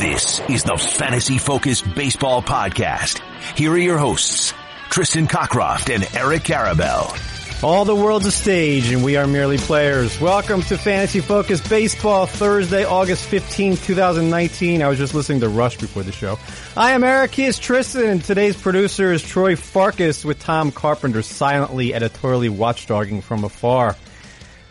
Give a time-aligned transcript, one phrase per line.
[0.00, 3.20] This is the Fantasy Focused Baseball Podcast.
[3.54, 4.54] Here are your hosts,
[4.88, 7.37] Tristan Cockcroft and Eric Karabell.
[7.60, 10.20] All the world's a stage and we are merely players.
[10.20, 14.80] Welcome to Fantasy Focus Baseball Thursday, August 15, 2019.
[14.80, 16.38] I was just listening to Rush before the show.
[16.76, 21.20] I am Eric, he is Tristan, and today's producer is Troy Farkas with Tom Carpenter
[21.22, 23.96] silently editorially watchdogging from afar.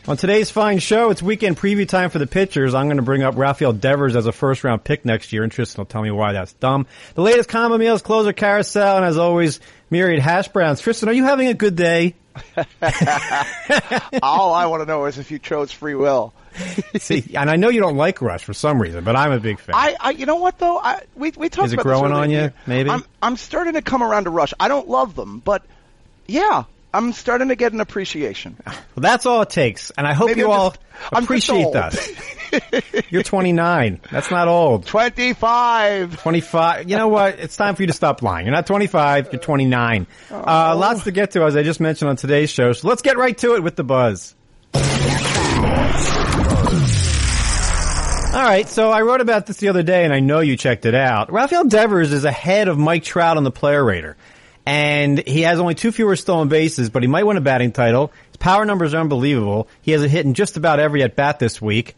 [0.08, 2.74] On today's fine show, it's weekend preview time for the pitchers.
[2.74, 5.52] I'm going to bring up Rafael Devers as a first round pick next year, and
[5.52, 6.88] Tristan will tell me why that's dumb.
[7.16, 9.60] The latest Common Meals closer carousel, and as always,
[9.90, 10.80] myriad hash browns.
[10.80, 12.16] Tristan, are you having a good day?
[14.22, 16.34] All I want to know is if you chose free will.
[16.98, 19.60] See, and I know you don't like Rush for some reason, but I'm a big
[19.60, 19.76] fan.
[19.76, 20.78] I, I you know what though?
[20.78, 22.90] I, we we talked Is it about growing on you, maybe?
[22.90, 24.54] I'm I'm starting to come around to Rush.
[24.60, 25.64] I don't love them, but
[26.28, 28.58] yeah, I'm starting to get an appreciation.
[28.66, 30.82] well, that's all it takes, and I hope Maybe you I'm all just-
[31.24, 33.06] appreciate that.
[33.10, 34.00] You're 29.
[34.12, 34.86] That's not old.
[34.88, 36.20] Twenty five.
[36.22, 36.90] 25.
[36.90, 37.40] You know what?
[37.40, 38.46] It's time for you to stop lying.
[38.48, 39.30] You're not 25.
[39.34, 40.08] You're 29.
[40.32, 40.78] Uh, Oh.
[40.80, 42.72] lots to get to, as I just mentioned on today's show.
[42.74, 44.34] So let's get right to it with the buzz.
[48.34, 50.86] All right, so I wrote about this the other day, and I know you checked
[50.86, 51.32] it out.
[51.32, 54.16] Rafael Devers is ahead of Mike Trout on the player rater,
[54.68, 58.12] and he has only two fewer stolen bases, but he might win a batting title.
[58.28, 59.70] His power numbers are unbelievable.
[59.82, 61.96] He has a hit in just about every at bat this week.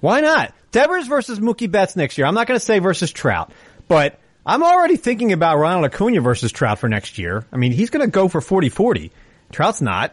[0.00, 0.52] Why not?
[0.70, 2.26] Devers versus Mookie Betts next year.
[2.26, 3.50] I'm not going to say versus Trout,
[3.88, 7.46] but I'm already thinking about Ronald Acuna versus Trout for next year.
[7.50, 9.10] I mean, he's going to go for 40-40.
[9.50, 10.12] Trout's not.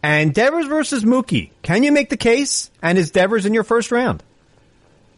[0.00, 1.50] And Devers versus Mookie.
[1.62, 2.70] Can you make the case?
[2.80, 4.22] And is Devers in your first round?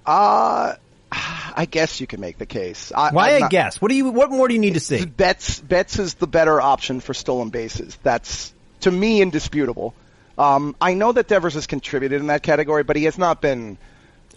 [0.06, 0.76] Uh,
[1.12, 2.92] I guess you can make the case.
[2.94, 3.80] I, Why I guess?
[3.80, 4.10] What do you?
[4.10, 5.04] What more do you need to see?
[5.04, 7.98] Betts Betts is the better option for stolen bases.
[8.02, 9.94] That's to me indisputable.
[10.38, 13.76] Um, I know that Devers has contributed in that category, but he has not been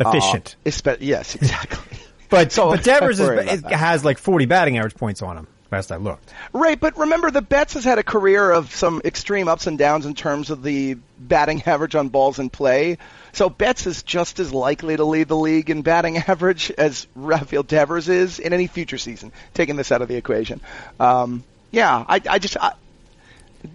[0.04, 0.56] uh, Efficient.
[0.66, 1.98] espe- yes, exactly.
[2.30, 5.48] but so but Devers is, is, has like 40 batting average points on him.
[5.74, 6.32] Last I looked.
[6.54, 10.06] Right, but remember the Betts has had a career of some extreme ups and downs
[10.06, 13.00] in terms of the batting average on balls in play.
[13.32, 17.64] So Betts is just as likely to lead the league in batting average as Rafael
[17.64, 20.62] Devers is in any future season, taking this out of the equation.
[21.00, 22.74] Um, yeah, I, I just, I,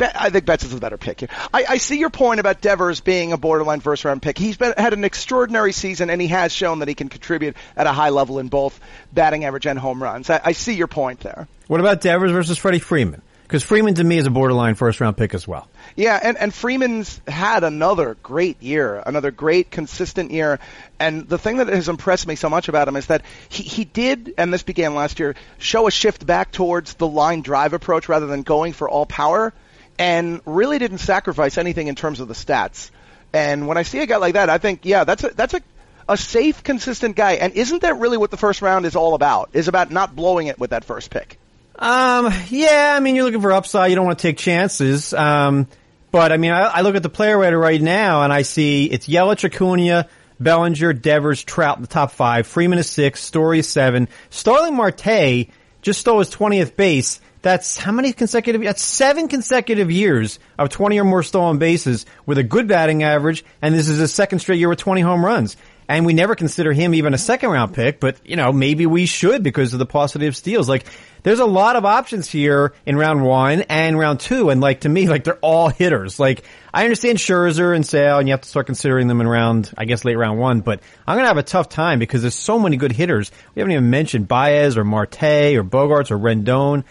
[0.00, 1.28] I think Betts is the better pick here.
[1.52, 4.36] I, I see your point about Devers being a borderline first round pick.
[4.36, 7.86] He's been, had an extraordinary season, and he has shown that he can contribute at
[7.86, 8.78] a high level in both
[9.12, 10.28] batting average and home runs.
[10.30, 11.48] I, I see your point there.
[11.68, 13.22] What about Devers versus Freddie Freeman?
[13.48, 15.68] Because Freeman to me is a borderline first round pick as well.
[15.96, 20.58] Yeah, and, and Freeman's had another great year, another great consistent year.
[21.00, 23.84] And the thing that has impressed me so much about him is that he, he
[23.86, 28.10] did, and this began last year, show a shift back towards the line drive approach
[28.10, 29.54] rather than going for all power,
[29.98, 32.90] and really didn't sacrifice anything in terms of the stats.
[33.32, 35.60] And when I see a guy like that, I think, yeah, that's a, that's a,
[36.08, 37.32] a safe, consistent guy.
[37.32, 39.50] And isn't that really what the first round is all about?
[39.52, 41.38] Is about not blowing it with that first pick.
[41.78, 43.90] Um, yeah, I mean, you're looking for upside.
[43.90, 45.12] You don't want to take chances.
[45.12, 45.68] Um,
[46.10, 48.86] but I mean, I, I look at the player rater right now and I see
[48.86, 50.08] it's Yelich, Acuna,
[50.40, 52.46] Bellinger, Devers, Trout in the top five.
[52.46, 53.22] Freeman is six.
[53.22, 54.08] Story is seven.
[54.30, 55.48] Starling Marte
[55.82, 57.20] just stole his 20th base.
[57.48, 62.36] That's how many consecutive, that's seven consecutive years of 20 or more stolen bases with
[62.36, 63.42] a good batting average.
[63.62, 65.56] And this is his second straight year with 20 home runs.
[65.88, 69.06] And we never consider him even a second round pick, but you know, maybe we
[69.06, 70.68] should because of the paucity of steals.
[70.68, 70.84] Like,
[71.22, 74.90] there's a lot of options here in round one and round two, and like to
[74.90, 76.20] me, like they're all hitters.
[76.20, 76.44] Like
[76.74, 79.86] I understand Scherzer and Sale, and you have to start considering them in round, I
[79.86, 80.60] guess, late round one.
[80.60, 83.32] But I'm gonna have a tough time because there's so many good hitters.
[83.54, 86.84] We haven't even mentioned Baez or Marte or Bogaerts or Rendon.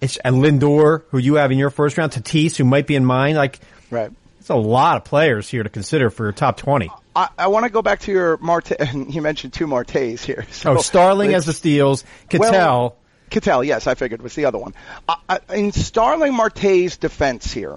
[0.00, 3.04] It's and Lindor, who you have in your first round, Tatis, who might be in
[3.04, 3.34] mine.
[3.34, 3.58] Like,
[3.90, 4.10] Right.
[4.38, 6.90] it's a lot of players here to consider for your top twenty.
[7.16, 8.72] I, I want to go back to your Marte.
[8.94, 10.46] You mentioned two Martes here.
[10.52, 12.04] So Oh, Starling let's- the steals.
[12.28, 12.50] Ketel.
[12.50, 12.96] Well,
[13.30, 14.72] Ketel, yes, I figured was the other one.
[15.08, 17.76] I, I, in Starling Marte's defense here,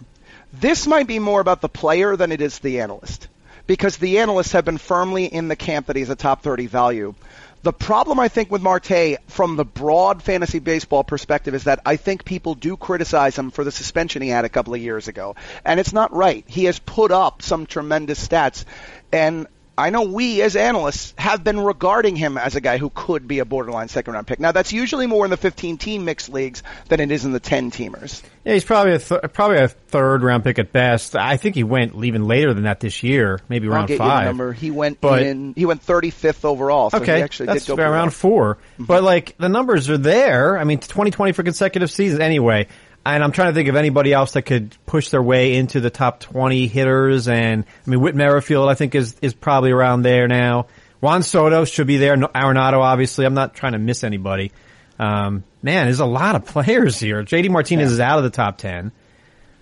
[0.54, 3.28] this might be more about the player than it is the analyst,
[3.68, 7.16] because the analysts have been firmly in the camp that he's a top 30 value.
[7.64, 11.96] The problem I think with Marte from the broad fantasy baseball perspective is that I
[11.96, 15.36] think people do criticize him for the suspension he had a couple of years ago.
[15.64, 16.44] And it's not right.
[16.48, 18.66] He has put up some tremendous stats
[19.12, 19.46] and
[19.78, 23.40] I know we as analysts have been regarding him as a guy who could be
[23.40, 24.40] a borderline second round pick.
[24.40, 27.40] Now that's usually more in the 15 team mixed leagues than it is in the
[27.40, 28.22] 10 teamers.
[28.44, 31.16] Yeah, he's probably a th- probably a third round pick at best.
[31.16, 33.98] I think he went even later than that this year, maybe I'll around get you
[34.00, 34.26] the five.
[34.26, 34.52] number.
[34.54, 35.54] He went But- in.
[35.56, 36.90] He went 35th overall.
[36.90, 38.56] So okay, he actually that's did go around four.
[38.74, 38.86] Mm-hmm.
[38.86, 40.58] But like the numbers are there.
[40.58, 42.68] I mean, 2020 for consecutive seasons anyway.
[43.06, 45.90] And I'm trying to think of anybody else that could push their way into the
[45.90, 47.28] top 20 hitters.
[47.28, 50.68] And I mean, Whit Merrifield, I think is is probably around there now.
[51.00, 52.16] Juan Soto should be there.
[52.16, 53.26] No- Arenado, obviously.
[53.26, 54.52] I'm not trying to miss anybody.
[55.00, 57.24] Um, man, there's a lot of players here.
[57.24, 58.92] JD Martinez is out of the top 10.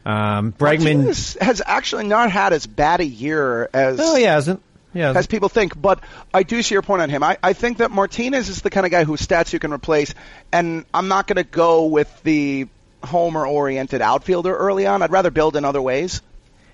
[0.05, 0.57] Um, Bregman.
[0.97, 4.61] Martinez has actually not had as bad a year as Oh, he hasn't.
[4.93, 5.13] Yeah.
[5.15, 5.79] as people think.
[5.79, 6.01] But
[6.33, 7.21] I do see your point on him.
[7.23, 10.13] I, I think that Martinez is the kind of guy whose stats you can replace,
[10.51, 12.67] and I'm not going to go with the
[13.03, 15.01] homer-oriented outfielder early on.
[15.01, 16.21] I'd rather build in other ways.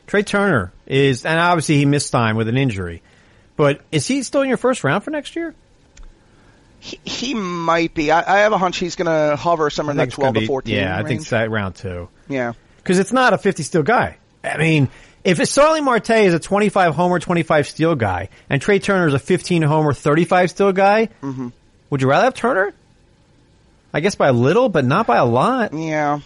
[0.07, 3.01] Trey Turner is, and obviously he missed time with an injury,
[3.55, 5.55] but is he still in your first round for next year?
[6.79, 8.11] He, he might be.
[8.11, 10.17] I, I have a hunch he's going to hover somewhere in I that think it's
[10.17, 12.09] gonna 12 to be- 14 Yeah, I think it's that round two.
[12.29, 12.53] Yeah.
[12.77, 14.17] Because it's not a 50 steal guy.
[14.43, 14.89] I mean,
[15.23, 19.19] if Starling Marte is a 25 homer, 25 steal guy, and Trey Turner is a
[19.19, 21.47] 15 homer, 35 steal guy, Mm-hmm.
[21.89, 22.73] would you rather have Turner?
[23.95, 25.73] I guess by a little, but not by a lot.
[25.73, 26.19] Yeah.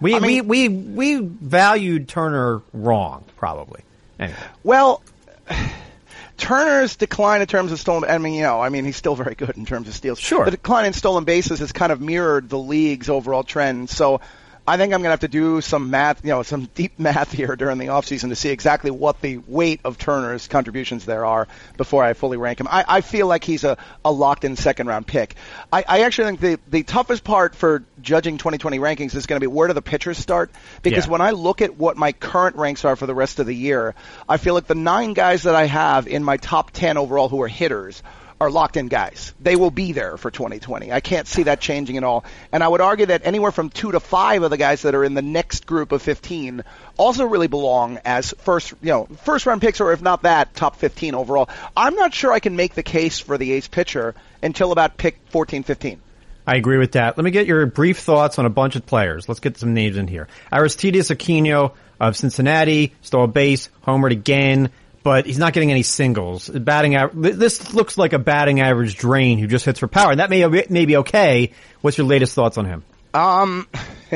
[0.00, 3.82] We, I mean- we, we, we valued Turner wrong, probably.
[4.18, 4.36] Anyway.
[4.64, 5.00] Well,
[6.36, 8.10] Turner's decline in terms of stolen.
[8.10, 10.18] I mean, you know, I mean, he's still very good in terms of steals.
[10.18, 10.44] Sure.
[10.44, 13.88] The decline in stolen bases has kind of mirrored the league's overall trend.
[13.88, 14.20] So.
[14.66, 17.32] I think I'm going to have to do some math, you know, some deep math
[17.32, 21.48] here during the offseason to see exactly what the weight of Turner's contributions there are
[21.76, 22.68] before I fully rank him.
[22.70, 25.34] I, I feel like he's a, a locked in second round pick.
[25.72, 29.44] I, I actually think the, the toughest part for judging 2020 rankings is going to
[29.44, 30.50] be where do the pitchers start?
[30.82, 31.12] Because Yeah.
[31.12, 33.94] when I look at what my current ranks are for the rest of the year,
[34.28, 37.42] I feel like the nine guys that I have in my top 10 overall who
[37.42, 38.02] are hitters
[38.40, 39.34] are locked in guys.
[39.38, 40.90] They will be there for 2020.
[40.90, 42.24] I can't see that changing at all.
[42.52, 45.04] And I would argue that anywhere from two to five of the guys that are
[45.04, 46.64] in the next group of 15
[46.96, 50.76] also really belong as first, you know, first round picks or if not that, top
[50.76, 51.50] 15 overall.
[51.76, 55.18] I'm not sure I can make the case for the ace pitcher until about pick
[55.28, 56.00] 14, 15.
[56.46, 57.18] I agree with that.
[57.18, 59.28] Let me get your brief thoughts on a bunch of players.
[59.28, 60.28] Let's get some names in here.
[60.50, 64.70] Aristides Aquino of Cincinnati stole a base, homered again,
[65.02, 66.48] but he's not getting any singles.
[66.48, 70.30] Batting this looks like a batting average drain who just hits for power, and that
[70.30, 71.52] may may be okay.
[71.80, 72.84] What's your latest thoughts on him?
[73.14, 73.68] Um,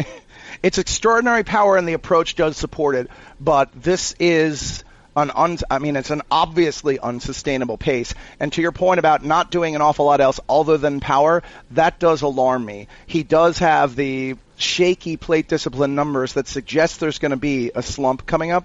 [0.62, 3.08] it's extraordinary power, and the approach does support it.
[3.40, 4.84] But this is
[5.16, 8.14] an un- I mean, it's an obviously unsustainable pace.
[8.40, 11.42] And to your point about not doing an awful lot else other than power,
[11.72, 12.88] that does alarm me.
[13.06, 17.82] He does have the shaky plate discipline numbers that suggest there's going to be a
[17.82, 18.64] slump coming up.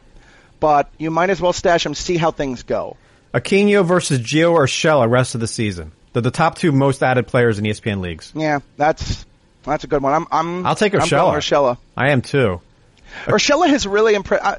[0.60, 2.98] But you might as well stash him, see how things go.
[3.34, 5.92] Aquino versus Gio Urshela rest of the season.
[6.14, 8.32] They're the top two most added players in ESPN leagues.
[8.36, 9.26] Yeah, that's
[9.64, 10.14] that's a good one.
[10.14, 11.36] I'm I'm I'll take I'm Urshela.
[11.36, 11.78] Urshela.
[11.96, 12.62] I am too.
[13.26, 14.44] Urshela has really impressed.
[14.44, 14.58] I,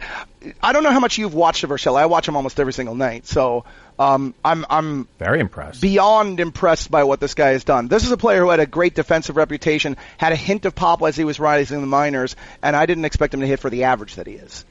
[0.62, 1.99] I don't know how much you've watched of Urshela.
[1.99, 3.26] I watch him almost every single night.
[3.26, 3.64] So
[3.99, 5.81] um, I'm I'm Very impressed.
[5.81, 7.88] beyond impressed by what this guy has done.
[7.88, 11.03] This is a player who had a great defensive reputation, had a hint of pop
[11.03, 13.70] as he was rising in the minors, and I didn't expect him to hit for
[13.70, 14.64] the average that he is.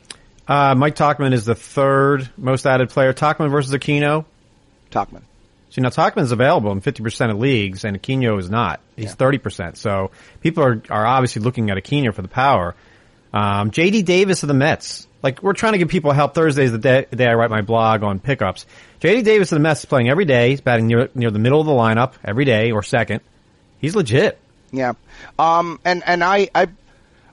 [0.50, 3.14] Uh, Mike Tauchman is the third most added player.
[3.14, 4.26] Tauchman versus Aquino.
[4.90, 5.22] Tauchman.
[5.70, 8.80] See, now Tauchman's available in 50% of leagues, and Aquino is not.
[8.96, 9.78] He's 30%.
[9.78, 10.10] So
[10.42, 12.76] people are, are obviously looking at Aquino for the power.
[13.32, 15.08] Um, JD Davis of the Mets.
[15.22, 16.34] Like, we're trying to give people help.
[16.34, 18.66] Thursday is the day, the day I write my blog on pickups.
[19.02, 20.50] JD Davis of the Mets is playing every day.
[20.50, 23.22] He's batting near, near the middle of the lineup every day or second.
[23.78, 24.40] He's legit.
[24.72, 24.94] Yeah.
[25.38, 26.70] Um, and, and I, I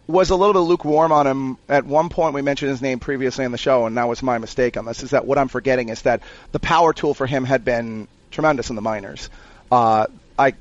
[0.09, 1.59] was a little bit lukewarm on him.
[1.69, 4.39] At one point, we mentioned his name previously in the show, and that was my
[4.39, 5.03] mistake on this.
[5.03, 6.23] Is that what I'm forgetting is that
[6.53, 9.29] the power tool for him had been tremendous in the minors.
[9.71, 10.07] Uh,
[10.39, 10.55] I,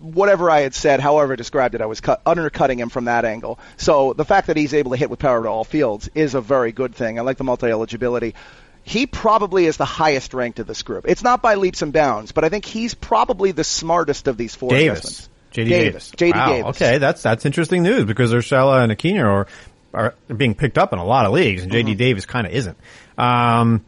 [0.00, 3.24] whatever I had said, however I described it, I was cut, undercutting him from that
[3.24, 3.58] angle.
[3.76, 6.40] So the fact that he's able to hit with power to all fields is a
[6.40, 7.18] very good thing.
[7.18, 8.34] I like the multi-eligibility.
[8.84, 11.04] He probably is the highest ranked of this group.
[11.06, 14.54] It's not by leaps and bounds, but I think he's probably the smartest of these
[14.54, 15.28] four Davis.
[15.52, 16.10] JD Davis.
[16.10, 16.32] Davis.
[16.32, 16.46] JD wow.
[16.48, 16.76] Davis.
[16.76, 19.46] Okay, that's that's interesting news because Urshela and Aquino are
[19.94, 21.88] are being picked up in a lot of leagues, and Mm-hmm.
[21.90, 22.76] JD Davis kind of isn't.
[23.18, 23.84] Um,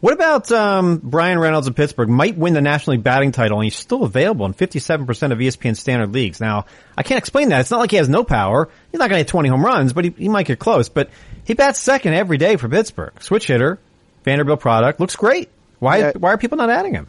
[0.00, 2.08] what about um, Bryan Reynolds of Pittsburgh?
[2.08, 5.76] Might win the National League batting title, and he's still available in 57% of ESPN
[5.76, 6.40] standard leagues.
[6.40, 6.64] Now,
[6.98, 7.60] I can't explain that.
[7.60, 8.68] It's not like he has no power.
[8.90, 10.88] He's not going to hit 20 home runs, but he, he might get close.
[10.88, 11.10] But
[11.44, 13.12] he bats second every day for Pittsburgh.
[13.22, 13.78] Switch hitter,
[14.24, 15.50] Vanderbilt product, looks great.
[15.78, 16.12] Why Yeah.
[16.18, 17.06] why are people not adding him?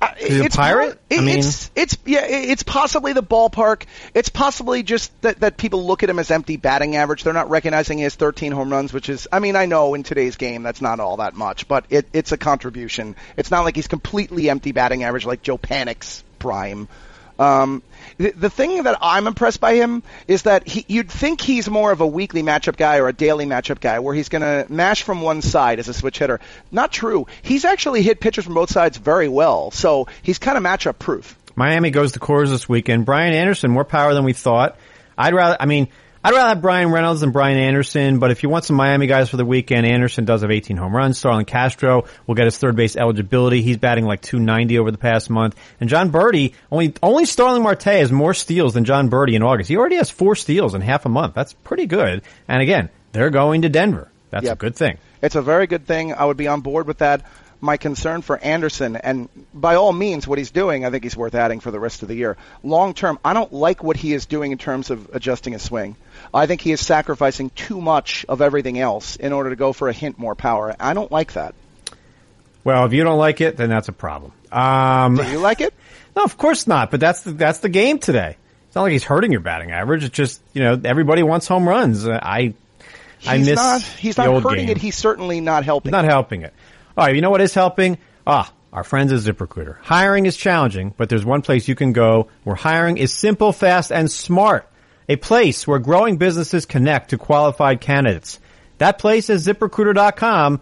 [0.00, 1.00] Uh, a pirate?
[1.10, 3.82] It, I mean- it's it's yeah, it- it's possibly the ballpark.
[4.14, 7.24] It's possibly just that that people look at him as empty batting average.
[7.24, 10.36] They're not recognizing his 13 home runs, which is I mean I know in today's
[10.36, 13.16] game that's not all that much, but it, it's a contribution.
[13.36, 16.86] It's not like he's completely empty batting average like Joe Panik's prime.
[17.38, 17.82] Um,
[18.16, 21.92] the, the thing that I'm impressed by him is that he, you'd think he's more
[21.92, 25.02] of a weekly matchup guy or a daily matchup guy, where he's going to mash
[25.02, 26.40] from one side as a switch hitter.
[26.72, 27.26] Not true.
[27.42, 31.36] He's actually hit pitchers from both sides very well, so he's kind of matchup proof.
[31.54, 33.04] Miami goes to Coors this weekend.
[33.04, 34.78] Brian Anderson, more power than we thought.
[35.16, 35.88] I'd rather, I mean,
[36.24, 39.28] I'd rather have Bryan Reynolds than Brian Anderson, but if you want some Miami guys
[39.28, 41.16] for the weekend, Anderson does have 18 home runs.
[41.16, 43.62] Starlin Castro will get his third base eligibility.
[43.62, 45.54] He's batting like 290 over the past month.
[45.80, 49.68] And Jon Berti, only, only Starling Marte has more steals than Jon Berti in August.
[49.68, 51.34] He already has four steals in half a month.
[51.34, 52.22] That's pretty good.
[52.48, 54.10] And again, they're going to Denver.
[54.30, 54.98] That's a good thing.
[55.22, 56.12] It's a very good thing.
[56.12, 57.24] I would be on board with that.
[57.60, 61.34] My concern for Anderson, and by all means, what he's doing, I think he's worth
[61.34, 62.36] adding for the rest of the year.
[62.62, 65.96] Long term, I don't like what he is doing in terms of adjusting his swing.
[66.32, 69.88] I think he is sacrificing too much of everything else in order to go for
[69.88, 70.76] a hint more power.
[70.78, 71.54] I don't like that.
[72.64, 74.32] Well, if you don't like it, then that's a problem.
[74.52, 75.74] Um, Do you like it?
[76.16, 76.90] No, of course not.
[76.90, 78.36] But that's the that's the game today.
[78.66, 80.02] It's not like he's hurting your batting average.
[80.02, 82.08] It's just you know everybody wants home runs.
[82.08, 82.54] Uh, I
[83.18, 83.82] He's I miss not.
[83.82, 84.76] He's not hurting game.
[84.76, 84.78] it.
[84.78, 85.92] He's certainly not helping.
[85.92, 86.54] not helping it.
[86.98, 87.96] All right, you know what is helping?
[88.26, 89.78] Ah, our friends at ZipRecruiter.
[89.82, 93.92] Hiring is challenging, but there's one place you can go where hiring is simple, fast,
[93.92, 94.68] and smart.
[95.08, 98.40] A place where growing businesses connect to qualified candidates.
[98.78, 100.60] That place is ziprecruiter.com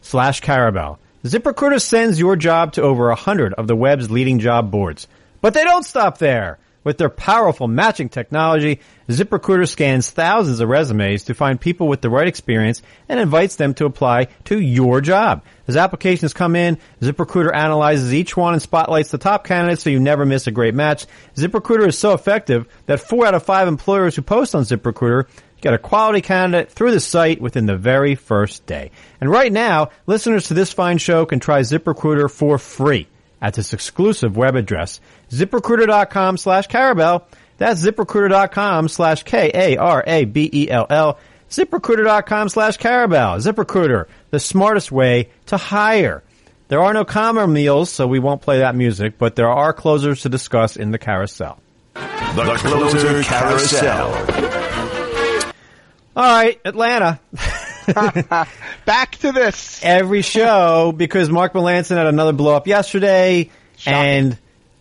[0.00, 0.98] slash Karabell.
[1.22, 5.06] ZipRecruiter sends your job to over a hundred of the web's leading job boards.
[5.40, 6.58] But they don't stop there.
[6.86, 8.78] With their powerful matching technology,
[9.08, 13.74] ZipRecruiter scans thousands of resumes to find people with the right experience and invites them
[13.74, 15.42] to apply to your job.
[15.66, 19.98] As applications come in, ZipRecruiter analyzes each one and spotlights the top candidates so you
[19.98, 21.06] never miss a great match.
[21.34, 25.26] ZipRecruiter is so effective that four out of five employers who post on ZipRecruiter
[25.60, 28.92] get a quality candidate through the site within the very first day.
[29.20, 33.08] And right now, listeners to this fine show can try ZipRecruiter for free
[33.40, 35.00] at this exclusive web address,
[35.30, 37.24] ziprecruiter.com slash Karabell.
[37.58, 41.18] That's ziprecruiter.com slash K-A-R-A-B-E-L-L.
[41.50, 43.36] ziprecruiter.com slash Karabell.
[43.38, 46.22] ZipRecruiter, the smartest way to hire.
[46.68, 50.22] There are no comma meals, so we won't play that music, but there are closers
[50.22, 51.60] to discuss in the carousel.
[51.94, 54.12] The Closer Carousel.
[56.16, 57.20] All right, Atlanta.
[58.84, 59.80] Back to this.
[59.84, 63.50] every show because Mark Melancon had another blow up yesterday,
[63.86, 64.36] and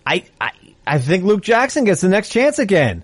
[0.05, 0.51] I, I
[0.85, 3.03] I think Luke Jackson gets the next chance again.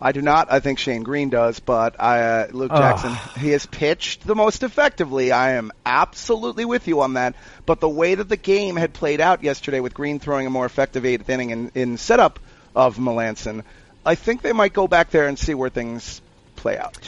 [0.00, 0.52] I do not.
[0.52, 2.78] I think Shane Greene does, but I, uh, Luke Ugh.
[2.78, 5.32] Jackson, he has pitched the most effectively.
[5.32, 7.34] I am absolutely with you on that.
[7.64, 10.66] But the way that the game had played out yesterday with Greene throwing a more
[10.66, 12.38] effective eighth inning in, in setup
[12.74, 13.62] of Melancon,
[14.04, 16.20] I think they might go back there and see where things
[16.56, 16.98] play out.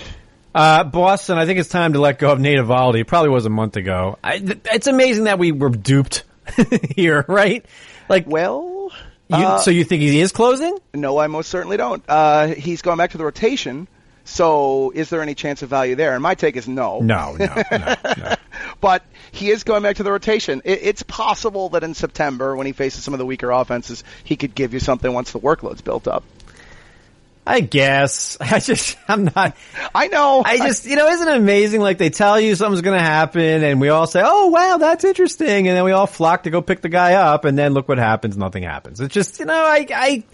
[0.56, 3.00] Uh, Boston, I think it's time to let go of Nate Eovaldi.
[3.00, 4.18] It probably was a month ago.
[4.24, 6.24] I, th- it's amazing that we were duped
[6.96, 7.66] here, right?
[8.08, 8.90] Like, Well,
[9.28, 10.78] you, uh, so you think he is closing?
[10.94, 12.02] no, I most certainly don't.
[12.08, 13.86] Uh, he's going back to the rotation.
[14.24, 16.14] So, is there any chance of value there?
[16.14, 16.98] And my take is no.
[17.00, 18.34] No, no, no, no.
[18.80, 20.62] but he is going back to the rotation.
[20.64, 24.36] It, it's possible that in September, when he faces some of the weaker offenses, he
[24.36, 26.24] could give you something once the workload's built up.
[27.46, 28.36] I guess.
[28.40, 29.56] I just, I'm not.
[29.94, 30.42] I know.
[30.44, 31.80] I just, you know, isn't it amazing?
[31.80, 35.04] Like they tell you something's going to happen, and we all say, "Oh, wow, that's
[35.04, 37.88] interesting," and then we all flock to go pick the guy up, and then look
[37.88, 38.36] what happens.
[38.36, 39.00] Nothing happens.
[39.00, 40.24] It's just, you know, I, I,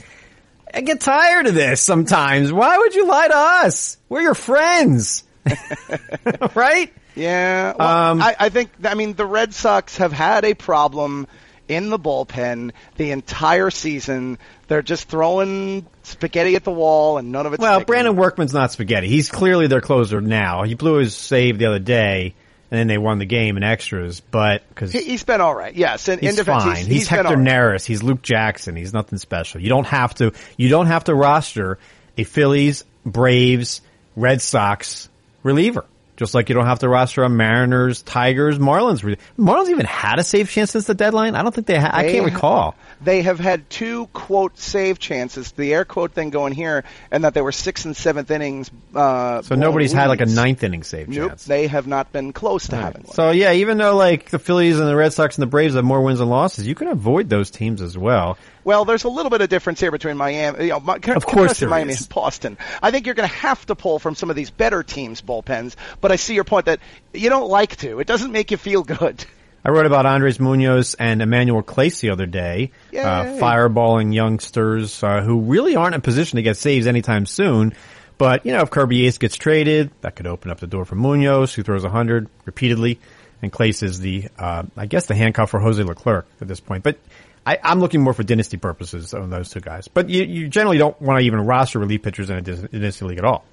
[0.73, 2.53] I get tired of this sometimes.
[2.53, 3.99] Why would you lie to us?
[4.09, 5.25] We're your friends,
[6.55, 6.93] right?
[7.15, 8.71] Yeah, well, Um, I, I think.
[8.85, 11.27] I mean, the Red Sox have had a problem
[11.75, 14.39] in the bullpen the entire season.
[14.69, 17.61] They're just throwing spaghetti at the wall, and none of it's.
[17.61, 17.87] Well, sticking.
[17.87, 19.09] Brandon Workman's not spaghetti.
[19.09, 20.63] He's clearly their closer now.
[20.63, 22.35] He blew his save the other day,
[22.71, 24.21] and then they won the game in extras.
[24.21, 25.75] But because He, he's been all right.
[25.75, 26.77] Yes, in, in He's defense, fine.
[26.77, 27.47] he's, He's, been Hector right.
[27.47, 27.85] Neris.
[27.85, 28.77] He's Luke Jackson.
[28.77, 29.61] He's nothing special.
[29.61, 30.33] You don't have to.
[30.57, 31.79] You don't have to roster
[32.17, 33.81] a Phillies, Braves,
[34.17, 35.09] Red Sox
[35.43, 35.85] reliever.
[36.15, 39.17] Just like you don't have to roster a Mariners, Tigers, Marlins.
[39.39, 41.35] Marlins even had a save chance since the deadline.
[41.35, 41.79] I don't think they.
[41.79, 42.75] Ha- I can't recall.
[43.01, 45.53] They have had two quote save chances.
[45.53, 48.71] The air quote thing going here, and that they were sixth and seventh innings.
[48.95, 51.45] Uh, So nobody's had like a ninth inning save Nope, chance.
[51.47, 53.15] they have not been close to having one.
[53.15, 55.85] So yeah, even though like the Phillies and the Red Sox and the Braves have
[55.85, 58.37] more wins and losses, you can avoid those teams as well.
[58.65, 61.59] Well, there's a little bit of difference here between Miami, you know, my, Of course
[61.61, 62.01] there Miami is.
[62.03, 62.59] and Boston.
[62.83, 65.75] I think you're going to have to pull from some of these better teams' bullpens,
[66.01, 66.81] but I see your point that
[67.13, 67.99] you don't like to.
[67.99, 69.25] It doesn't make you feel good.
[69.65, 75.23] I wrote about Andres Munoz and Emmanuel Clase the other day, uh, fireballing youngsters uh,
[75.23, 77.73] who really aren't in a position to get saves anytime soon.
[78.19, 80.97] But, you know, if Kirby Yates gets traded, that could open up the door for
[80.97, 83.01] Munoz, who throws 100 repeatedly.
[83.41, 86.85] And Clase is the, uh, I guess, the handcuff for Jose Leclerc at this point.
[86.85, 86.99] But
[87.45, 89.89] I, I'm looking more for dynasty purposes on those two guys.
[89.89, 93.19] But you, you generally don't want to even roster relief pitchers in a dynasty league
[93.19, 93.45] at all.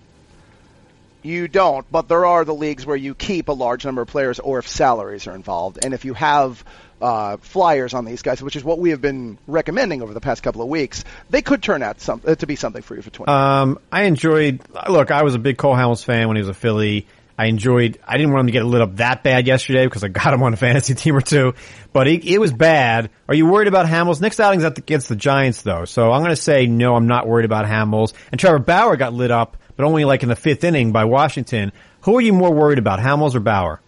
[1.21, 4.39] You don't, but there are the leagues where you keep a large number of players,
[4.39, 6.63] or if salaries are involved, and if you have
[7.01, 10.43] uh, flyers on these guys, which is what we have been recommending over the past
[10.43, 13.09] couple of weeks, they could turn out some, uh, to be something for you for
[13.09, 13.33] twenty.
[13.33, 14.61] Um, I enjoyed.
[14.87, 17.05] Look, I was a big Cole Hamels fan when he was a Philly.
[17.39, 17.97] I enjoyed.
[18.05, 20.43] I didn't want him to get lit up that bad yesterday because I got him
[20.43, 21.53] on a fantasy team or two,
[21.93, 23.11] but it, it was bad.
[23.29, 24.19] Are you worried about Hamels?
[24.19, 26.95] Next outing's against the Giants though, so I'm going to say no.
[26.95, 28.11] I'm not worried about Hamels.
[28.33, 31.71] And Trevor Bauer got lit up, but only like in the fifth inning by Washington.
[32.01, 33.79] Who are you more worried about, Hamels or Bauer?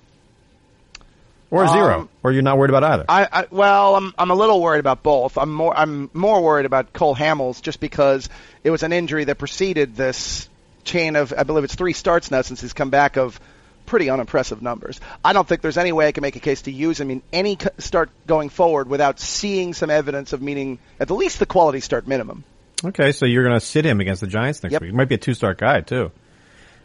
[1.50, 2.00] Or zero?
[2.00, 3.05] Um, Or you're not worried about either?
[3.10, 5.38] I, I well, I'm I'm a little worried about both.
[5.38, 8.29] I'm more I'm more worried about Cole Hamels just because
[8.63, 10.48] it was an injury that preceded this
[10.84, 13.40] chain of I believe it's three starts now since he's come back of
[13.86, 15.00] pretty unimpressive numbers.
[15.24, 17.22] I don't think there's any way I can make a case to use him in
[17.34, 21.80] any start going forward without seeing some evidence of meeting at the least the quality
[21.82, 22.44] start minimum.
[22.84, 24.82] Okay, so you're going to sit him against the Giants next Yep.
[24.82, 24.94] week.
[24.94, 26.12] Might be a two start guy too.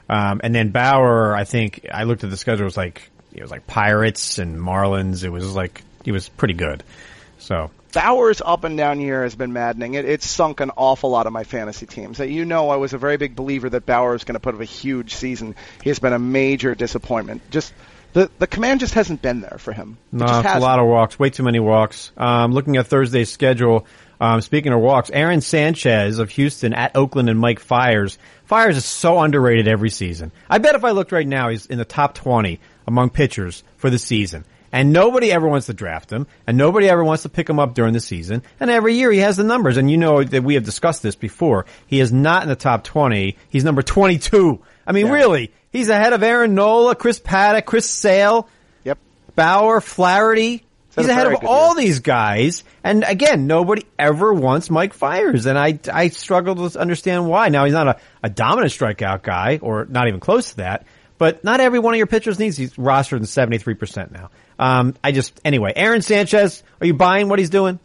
[0.09, 2.62] Um, and then Bauer, I think I looked at the schedule.
[2.62, 5.25] It was like it was like Pirates and Marlins.
[5.25, 6.83] It was like he was pretty good.
[7.38, 9.95] So Bauer's up and down year has been maddening.
[9.95, 12.19] It, it's sunk an awful lot of my fantasy teams.
[12.19, 14.61] You know, I was a very big believer that Bauer was going to put up
[14.61, 15.55] a huge season.
[15.83, 17.50] He has been a major disappointment.
[17.50, 17.73] Just
[18.12, 19.97] the the command just hasn't been there for him.
[20.12, 21.19] It no, a lot of walks.
[21.19, 22.12] Way too many walks.
[22.19, 23.87] Um, looking at Thursday's schedule.
[24.21, 28.19] Um, speaking of walks, Aaron Sanchez of Houston at Oakland and Mike Fiers.
[28.45, 30.33] Fiers is so underrated every season.
[30.50, 33.88] I bet if I looked right now, he's in the top 20 among pitchers for
[33.88, 34.45] the season.
[34.73, 37.75] And nobody ever wants to draft him, and nobody ever wants to pick him up
[37.75, 38.42] during the season.
[38.61, 41.14] And every year he has the numbers, and you know that we have discussed this
[41.16, 41.66] before.
[41.87, 43.37] He is not in the top 20.
[43.49, 44.61] He's number 22.
[44.87, 48.49] I mean, really, he's ahead of Aaron Nola, Chris Paddack, Chris Sale,
[48.85, 48.99] Yep.
[49.35, 50.62] Bauer, Flaherty.
[50.96, 51.87] He's ahead of all year.
[51.87, 52.64] these guys.
[52.82, 55.44] And again, nobody ever wants Mike Fiers.
[55.44, 57.50] And I, I struggle to understand why.
[57.50, 60.87] Now, he's not a, a dominant strikeout guy or not even close to that,
[61.18, 64.30] but not every one of your pitchers needs, he's rostered in 73% now.
[64.59, 67.79] Um, I just, anyway, Aaron Sanchez, are you buying what he's doing?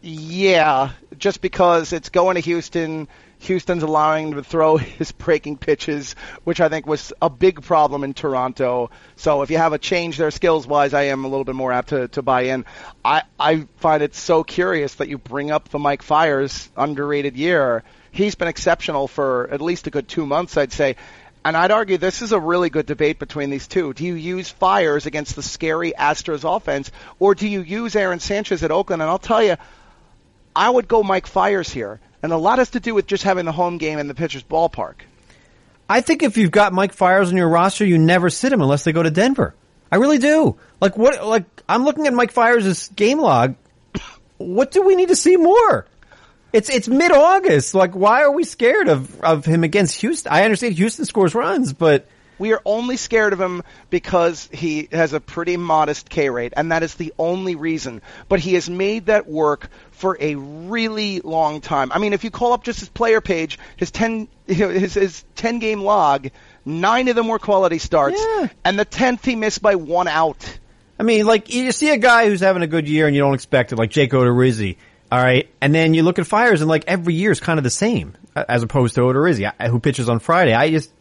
[0.00, 3.08] Yeah, just because it's going to Houston.
[3.40, 6.14] Houston's allowing him to throw his breaking pitches,
[6.44, 8.90] which I think was a big problem in Toronto.
[9.16, 11.72] So if you have a change there skills wise, I am a little bit more
[11.72, 12.64] apt to, to buy in.
[13.04, 17.84] I, I find it so curious that you bring up the Mike Fiers underrated year.
[18.10, 20.96] He's been exceptional for at least a good two months, I'd say.
[21.44, 23.92] And I'd argue this is a really good debate between these two.
[23.94, 28.62] Do you use Fiers against the scary Astros offense, or do you use Aaron Sanchez
[28.62, 29.02] at Oakland?
[29.02, 29.56] And I'll tell you,
[30.54, 32.00] I would go Mike Fiers here.
[32.22, 34.42] And a lot has to do with just having the home game in the pitcher's
[34.42, 34.94] ballpark.
[35.88, 38.84] I think if you've got Mike Fiers on your roster, you never sit him unless
[38.84, 39.54] they go to Denver.
[39.90, 40.56] I really do.
[40.80, 41.24] Like what?
[41.24, 43.54] Like I'm looking at Mike Fiers' game log.
[44.36, 45.86] What do we need to see more?
[46.52, 47.74] It's it's mid August.
[47.74, 50.32] Like why are we scared of of him against Houston?
[50.32, 52.06] I understand Houston scores runs, but
[52.38, 56.70] We are only scared of him because he has a pretty modest K rate, and
[56.72, 58.00] that is the only reason.
[58.28, 61.90] But he has made that work for a really long time.
[61.92, 64.94] I mean, if you call up just his player page, his ten, you know, his
[64.94, 66.28] his ten game log,
[66.64, 68.48] nine of them were quality starts, Yeah.
[68.64, 70.58] and the tenth he missed by one out.
[70.98, 73.34] I mean, like you see a guy who's having a good year and you don't
[73.34, 74.76] expect it, like Jake Odorizzi.
[75.10, 77.64] All right, and then you look at Fiers and like every year is kind of
[77.64, 80.52] the same, as opposed to Odorizzi, who pitches on Friday.
[80.52, 80.92] I just,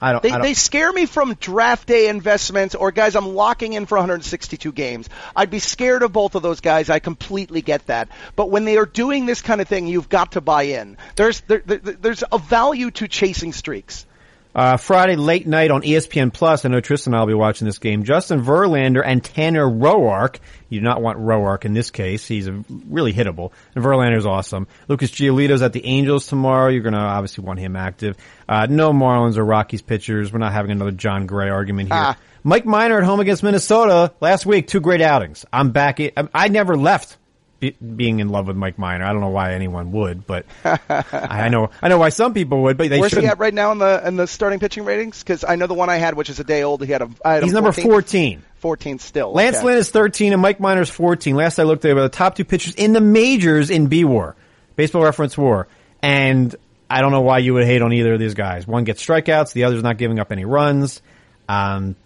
[0.00, 3.34] I don't, They, I don't they scare me from draft day investments or guys I'm
[3.34, 5.10] locking in for 162 games.
[5.36, 6.88] I'd be scared of both of those guys.
[6.88, 8.08] I completely get that.
[8.34, 10.96] But when they are doing this kind of thing, you've got to buy in.
[11.16, 14.06] There's there, there, there's a value to chasing streaks.
[14.54, 16.64] Uh, Friday late night on ESPN Plus.
[16.64, 18.02] I know Tristan and I'll be watching this game.
[18.02, 20.38] Justin Verlander and Tanner Roark.
[20.68, 22.26] You do not want Roark in this case.
[22.26, 23.52] He's a, really hittable.
[23.74, 24.66] And Verlander's awesome.
[24.88, 26.68] Lucas Giolito's at the Angels tomorrow.
[26.68, 28.16] You're going to obviously want him active.
[28.48, 30.32] Uh, no Marlins or Rockies pitchers.
[30.32, 31.98] We're not having another Jon Gray argument here.
[32.00, 32.16] Ah.
[32.42, 34.66] Mike Minor at home against Minnesota last week.
[34.66, 35.44] Two great outings.
[35.52, 36.00] I'm back.
[36.00, 37.18] I, I never left
[37.60, 39.04] being in love with Mike Minor.
[39.04, 42.76] I don't know why anyone would, but I know I know why some people would,
[42.78, 43.26] but they Where's shouldn't.
[43.26, 45.18] he at right now in the in the starting pitching ratings?
[45.22, 47.10] Because I know the one I had, which is a day old, he had a
[47.24, 48.42] I had He's a number 14th 14.
[48.62, 49.32] 14th still.
[49.32, 49.66] Lance Okay.
[49.66, 51.34] Lynn is 13 and Mike Minor's 14.
[51.36, 54.36] Last I looked, they were the top two pitchers in the majors in B War,
[54.76, 55.66] Baseball Reference War.
[56.02, 56.54] And
[56.90, 58.66] I don't know why you would hate on either of these guys.
[58.66, 61.00] One gets strikeouts, the other's not giving up any runs.
[61.48, 61.96] Um,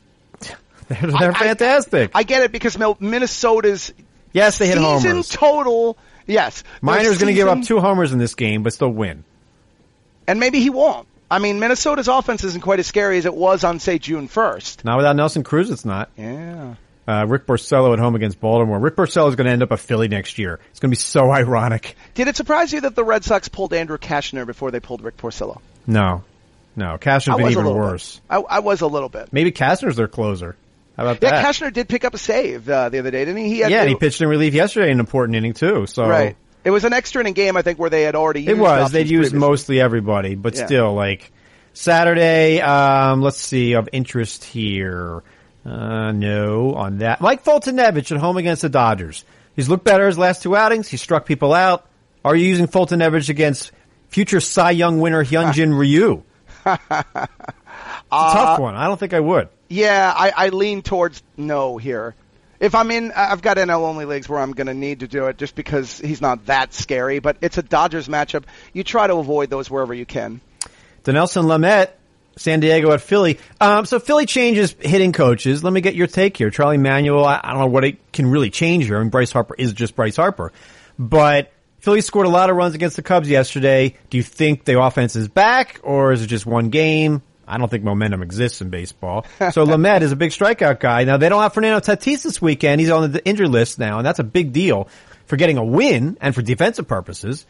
[0.88, 2.10] They're, they're I- fantastic.
[2.14, 3.92] I get it because Minnesota's
[4.34, 5.00] yes, they hit homers.
[5.02, 5.28] season homers.
[5.30, 5.98] total.
[6.26, 9.24] Yes, Minor's going to give up two homers in this game, but still win.
[10.26, 11.08] and maybe he won't.
[11.30, 14.84] I mean, Minnesota's offense isn't quite as scary as it was on, say, June first.
[14.84, 16.10] Not without Nelson Cruz, it's not.
[16.16, 16.74] Yeah.
[17.08, 18.78] Uh, Rick Porcello at home against Baltimore.
[18.78, 20.60] Rick Porcello is going to end up a Philly next year.
[20.70, 21.96] It's going to be so ironic.
[22.14, 25.16] Did it surprise you that the Red Sox pulled Andrew Cashner before they pulled Rick
[25.18, 25.60] Porcello?
[25.86, 26.22] No,
[26.76, 28.20] no, Cashner's I been even worse.
[28.30, 29.30] I, I was a little bit.
[29.32, 30.56] Maybe Cashner's their closer.
[30.96, 31.44] How about Yeah, that?
[31.44, 33.48] Cashner did pick up a save uh, the other day, didn't he?
[33.48, 35.86] he had yeah, and he pitched in relief yesterday in an important inning too.
[35.86, 36.36] So Right.
[36.64, 38.46] It was an extra inning game, I think, where they had already.
[38.46, 38.90] It was.
[38.90, 39.38] They'd used previously.
[39.38, 40.64] mostly everybody, but Yeah.
[40.66, 41.30] still, like
[41.74, 42.60] Saturday.
[42.60, 45.22] Um, let's see of interest here.
[45.66, 47.20] Uh, no, on that.
[47.20, 49.24] Mike Foltynewicz at home against the Dodgers.
[49.56, 50.88] He's looked better his last two outings.
[50.88, 51.86] He struck people out.
[52.24, 53.72] Are you using Foltynewicz against
[54.08, 56.22] future Cy Young winner Hyunjin Ryu?
[56.66, 58.76] It's a Uh, tough one.
[58.76, 59.48] I don't think I would.
[59.68, 62.14] Yeah, I, I lean towards no here.
[62.60, 65.26] If I'm in, I've got NL only leagues where I'm going to need to do
[65.26, 67.18] it just because he's not that scary.
[67.18, 68.44] But it's a Dodgers matchup.
[68.72, 70.40] You try to avoid those wherever you can.
[71.02, 71.90] Dinelson Lamet,
[72.36, 73.38] San Diego at Philly.
[73.60, 75.62] Um, so Philly changes hitting coaches.
[75.62, 76.50] Let me get your take here.
[76.50, 78.96] Charlie Manuel, I, I don't know what it can really change here.
[78.96, 80.52] I mean, Bryce Harper is just Bryce Harper.
[80.98, 83.96] But Philly scored a lot of runs against the Cubs yesterday.
[84.08, 87.20] Do you think the offense is back or is it just one game?
[87.46, 89.26] I don't think momentum exists in baseball.
[89.52, 91.04] So Lamet is a big strikeout guy.
[91.04, 92.80] Now they don't have Fernando Tatis this weekend.
[92.80, 94.88] He's on the injured list now, and that's a big deal
[95.26, 97.46] for getting a win and for defensive purposes.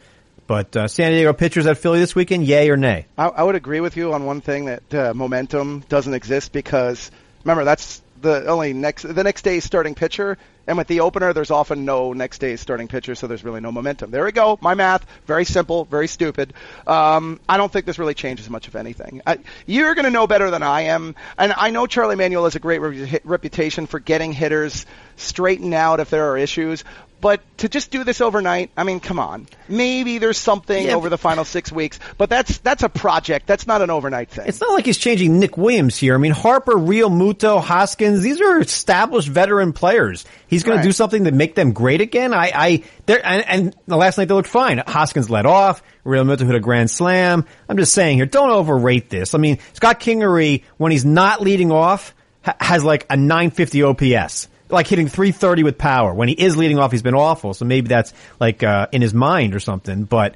[0.47, 3.07] But uh, San Diego pitchers at Philly this weekend, yay or nay?
[3.17, 7.09] I, I would agree with you on one thing that uh, momentum doesn't exist because
[7.43, 11.51] remember that's the only next the next day's starting pitcher, and with the opener, there's
[11.51, 14.11] often no next day's starting pitcher, so there's really no momentum.
[14.11, 14.57] There we go.
[14.61, 16.53] My math, very simple, very stupid.
[16.87, 19.21] Um, I don't think this really changes much of anything.
[19.25, 22.55] I, you're going to know better than I am, and I know Charlie Manuel has
[22.55, 24.85] a great re- reputation for getting hitters
[25.17, 26.83] straightened out if there are issues.
[27.21, 29.47] But to just do this overnight, I mean, come on.
[29.67, 33.47] Maybe there's something Yeah, over the final six weeks, but that's that's a project.
[33.47, 34.45] That's not an overnight thing.
[34.47, 36.13] It's not like he's changing Nick Williams here.
[36.13, 40.25] I mean, Harper, Realmuto, Hoskins, these are established veteran players.
[40.47, 40.83] He's going Right.
[40.83, 42.33] to do something to make them great again.
[42.33, 44.77] I, I, they're, and, and the last night they looked fine.
[44.85, 45.81] Hoskins led off.
[46.05, 47.45] Realmuto hit a grand slam.
[47.67, 49.33] I'm just saying here, don't overrate this.
[49.33, 54.47] I mean, Scott Kingery, when he's not leading off, ha- has like a 950 OPS.
[54.69, 56.13] Like hitting 330 with power.
[56.13, 57.53] When he is leading off, he's been awful.
[57.53, 60.33] So maybe that's like, uh, in his mind or something, but,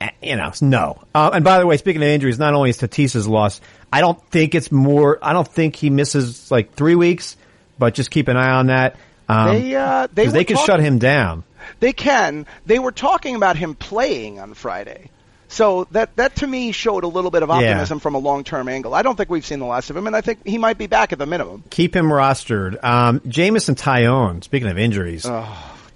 [0.00, 1.02] eh, you know, no.
[1.14, 3.60] Uh, and by the way, speaking of injuries, not only is Tatis's loss,
[3.92, 7.36] I don't think it's more, I don't think he misses like three weeks,
[7.78, 8.96] but just keep an eye on that.
[9.28, 11.44] Um, They, uh, they they could shut him down.
[11.80, 12.46] They can.
[12.64, 15.10] They were talking about him playing on Friday.
[15.48, 17.54] So that that to me showed a little bit of Yeah.
[17.56, 18.94] optimism from a long term angle.
[18.94, 20.86] I don't think we've seen the last of him, and I think he might be
[20.88, 21.62] back at the minimum.
[21.70, 22.82] Keep him rostered.
[22.84, 25.24] Um, Jameson Taillon, speaking of injuries,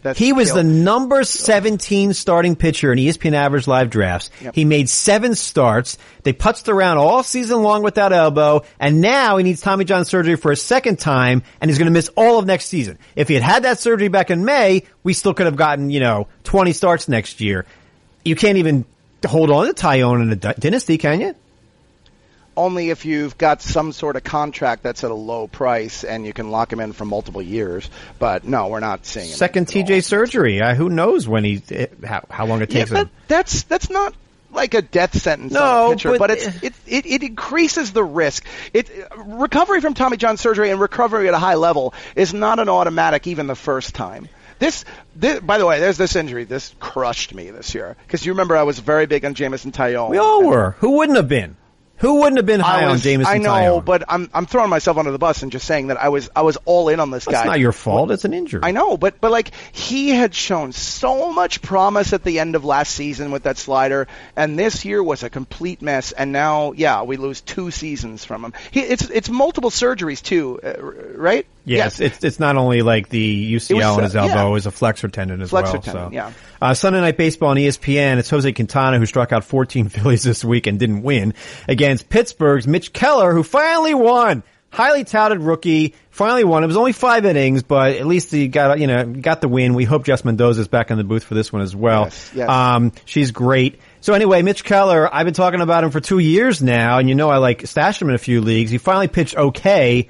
[0.03, 4.31] That's he was kill- the number 17 starting pitcher in ESPN average live drafts.
[4.41, 4.55] Yep.
[4.55, 5.99] He made seven starts.
[6.23, 10.05] They putzed around all season long with that elbow, and now he needs Tommy John
[10.05, 12.99] surgery for a second time, and he's going to miss all of next season.
[13.15, 16.01] If he had had that surgery back in May, we still could have gotten, you
[16.01, 17.67] know, 20 starts next year.
[18.25, 18.85] You can't even
[19.27, 21.35] hold on to Taillon in a dynasty, can you?
[22.61, 26.33] Only if you've got some sort of contract that's at a low price and you
[26.33, 27.89] can lock him in for multiple years.
[28.19, 29.83] But no, we're not seeing Second at all.
[29.85, 30.61] TJ surgery.
[30.61, 31.63] Uh, who knows when he,
[32.05, 33.11] how, how long it Yeah, takes but him.
[33.29, 34.15] that's that's not
[34.53, 37.93] like a death sentence on No, a pitcher, but- but, it's, it, it it increases
[37.93, 38.45] the risk.
[38.75, 42.69] It recovery from Tommy John surgery and recovery at a high level is not an
[42.69, 44.29] automatic even the first time.
[44.59, 44.85] This,
[45.17, 46.45] this by the way, there's this injury.
[46.45, 50.11] This crushed me this year because you remember I was very big on Jameson Taillon.
[50.11, 50.73] We all were.
[50.81, 51.57] Who wouldn't have been?
[52.01, 53.85] Who wouldn't have been high I on was, Jameson I know, Taillon?
[53.85, 56.43] but I'm I'm throwing myself under the bus and just saying that I was I
[56.43, 57.41] was all in on this That's guy.
[57.43, 58.11] It's not your fault.
[58.11, 58.61] It's an injury.
[58.63, 62.65] I know, but but like he had shown so much promise at the end of
[62.65, 66.13] last season with that slider, and this year was a complete mess.
[66.13, 68.55] And now, yeah, we lose two seasons from him.
[68.71, 71.47] He, it's it's multiple surgeries too, uh, right?
[71.77, 74.47] Yes, it's it's not only like the UCL was, in his uh, elbow, yeah.
[74.47, 75.83] it was a flexor tendon as Flexor well.
[75.83, 76.13] tendon, so.
[76.13, 76.33] yeah.
[76.61, 78.19] Uh, Sunday Night Baseball on ESPN.
[78.19, 81.35] It's Jose Quintana who struck out 14 Phillies this week and didn't win
[81.69, 84.43] against Pittsburgh's Mitch Keller, who finally won.
[84.73, 86.63] Highly touted rookie, finally won.
[86.63, 89.75] It was only five innings, but at least he got you know got the win.
[89.75, 92.05] We hope Jess Mendoza is back in the booth for this one as well.
[92.05, 92.49] Yes, yes.
[92.49, 93.81] Um, she's great.
[94.01, 97.17] So anyway, Mitch Keller, I've been talking about him for two years now, and you
[97.17, 98.71] know I like stashed him in a few leagues.
[98.71, 100.07] He finally pitched okay.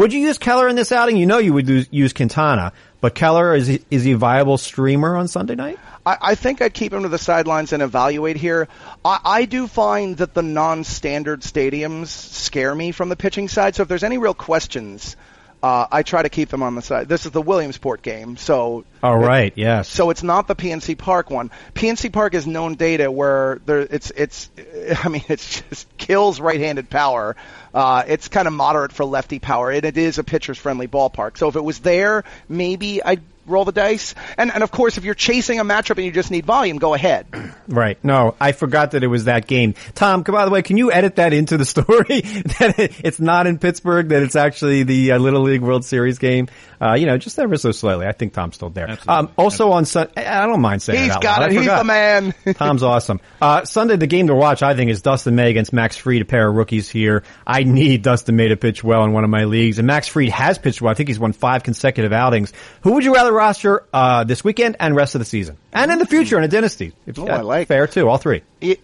[0.00, 1.18] Would you use Keller in this outing?
[1.18, 5.14] You know you would use, Quintana, but Keller is he, is he a viable streamer
[5.14, 5.78] on Sunday night?
[6.06, 8.68] I, I think I'd keep him to the sidelines and evaluate here.
[9.04, 13.74] I, I do find that the non-standard stadiums scare me from the pitching side.
[13.74, 15.16] So if there's any real questions
[15.62, 17.08] uh, I try to keep them on the side.
[17.08, 19.26] This is the Williamsport game, so All right.
[19.26, 19.52] right.
[19.56, 19.88] Yes.
[19.88, 21.50] so it's not the PNC Park one.
[21.74, 24.50] PNC Park is known data where there it's it's
[25.04, 27.36] I mean it's just kills right-handed power.
[27.74, 31.36] Uh, it's kind of moderate for lefty power, and it is a pitcher's friendly ballpark.
[31.36, 34.14] So if it was there, maybe I'd roll the dice.
[34.36, 36.94] And and of course, if you're chasing a matchup and you just need volume, go
[36.94, 37.26] ahead.
[37.70, 38.02] Right.
[38.02, 39.74] No, I forgot that it was that game.
[39.94, 42.20] Tom, by the way, can you edit that into the story
[42.58, 46.48] that it's not in Pittsburgh, that it's actually the uh, Little League World Series game?
[46.80, 48.06] Uh, you know, just ever so slightly.
[48.06, 48.96] I think Tom's still there.
[49.06, 51.50] Um, also on Sunday, I I don't mind saying He's it out got loud.
[51.50, 51.52] it.
[51.52, 51.78] He's forgot.
[51.78, 52.34] the man.
[52.54, 53.20] Tom's awesome.
[53.42, 56.24] Uh, Sunday, the game to watch, I think, is Dustin May against Max Fried, a
[56.24, 57.22] pair of rookies here.
[57.46, 60.30] I need Dustin May to pitch well in one of my leagues, and Max Fried
[60.30, 60.90] has pitched well.
[60.90, 62.52] I think he's won five consecutive outings.
[62.82, 65.98] Who would you rather roster uh, this weekend and rest of the season, and in
[65.98, 66.94] the future in a dynasty?
[67.06, 68.42] If, Oh, I like fair too, all three.
[68.60, 68.80] It-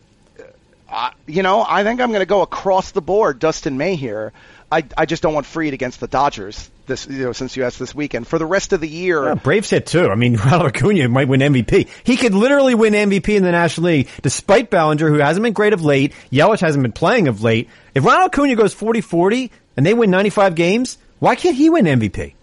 [0.88, 4.32] uh, you know, I think I'm going to go across the board, Dustin May here.
[4.70, 7.78] I, I just don't want Fried against the Dodgers this you know since you asked
[7.78, 9.24] this weekend for the rest of the year.
[9.24, 10.08] Yeah, Braves hit too.
[10.08, 11.88] I mean, Ronald Acuna might win MVP.
[12.04, 15.72] He could literally win MVP in the National League, despite Bellinger, who hasn't been great
[15.72, 16.12] of late.
[16.30, 17.68] Yelich hasn't been playing of late.
[17.94, 22.34] If Ronald Acuna goes 40-40 and they win 95 games, why can't he win MVP?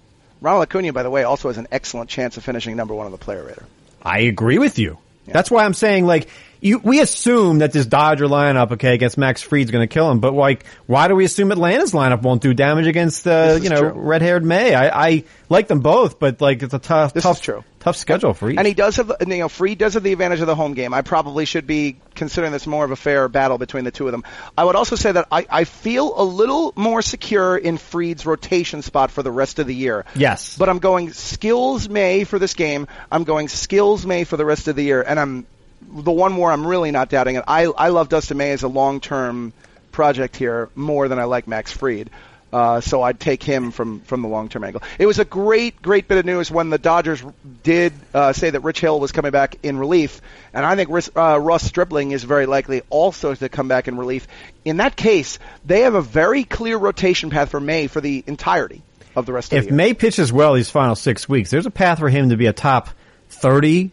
[0.41, 3.11] Ronald Acuna, by the way, also has an excellent chance of finishing number one on
[3.11, 3.65] the player rater.
[4.01, 4.97] I agree with you.
[5.25, 6.27] That's why I'm saying like
[6.63, 10.21] you, we assume that this Dodger lineup, okay, against Max Fried's going to kill him,
[10.21, 13.79] but like, why do we assume Atlanta's lineup won't do damage against, uh, you know,
[13.79, 13.91] true.
[13.91, 14.73] red-haired May?
[14.73, 17.65] I, I like them both, but like, it's a tough, This tough, true.
[17.81, 18.57] tough schedule for each.
[18.57, 20.93] And he does have, you know, Fried does have the advantage of the home game.
[20.93, 24.13] I probably should be considering this more of a fair battle between the two of
[24.13, 24.23] them.
[24.57, 28.81] I would also say that I, I feel a little more secure in Fried's rotation
[28.81, 30.05] spot for the rest of the year.
[30.15, 30.57] Yes.
[30.57, 32.87] But I'm going skills May for this game.
[33.11, 35.45] I'm going skills May for the rest of the year, and I'm
[35.89, 37.43] the one more I'm really not doubting it.
[37.47, 39.53] I I love Dustin May as a long term
[39.91, 42.09] project here more than I like Max Fried.
[42.53, 44.83] Uh, so I'd take him from, from the long term angle.
[44.99, 47.23] It was a great, great bit of news when the Dodgers
[47.63, 50.21] did uh, say that Rich Hill was coming back in relief,
[50.53, 54.27] and I think uh, Ross Stripling is very likely also to come back in relief.
[54.63, 58.83] In that case, they have a very clear rotation path for May for the entirety
[59.15, 59.73] of the rest of if the year.
[59.73, 62.45] If May pitches well these final six weeks, there's a path for him to be
[62.45, 62.89] a top
[63.29, 63.89] 30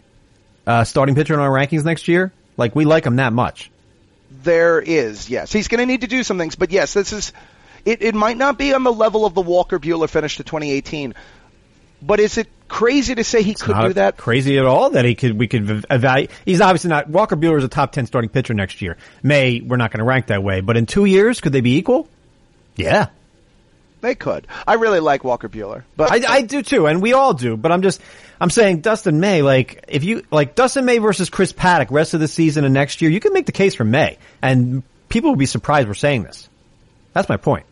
[0.71, 2.33] uh, starting pitcher in our rankings next year.
[2.57, 3.71] Like, we like him that much.
[4.43, 5.53] There is, yes.
[5.53, 7.33] He's going to need to do some things, but yes, this is.
[7.85, 11.15] It, it might not be on the level of the Walker Buehler finish to 2018,
[12.03, 14.19] but is it crazy to say he could Not do that?
[14.19, 16.31] crazy at all that he could, we could evaluate.
[16.45, 18.99] He's obviously not, Walker Buehler is a top 10 starting pitcher next year.
[19.23, 21.77] May, we're not going to rank that way, but in two years, could they be
[21.79, 22.07] equal?
[22.77, 23.09] Yeah.
[24.01, 24.47] They could.
[24.67, 27.57] I really like Walker Buehler, but I, I do too, and we all do.
[27.57, 28.01] But I'm just,
[28.41, 32.21] I'm saying Dustin May, like if you like Dustin May versus Chris Paddack, rest of
[32.21, 35.37] the season and next year, you can make the case for May, and people will
[35.37, 36.49] be surprised we're saying this.
[37.13, 37.67] That's my point.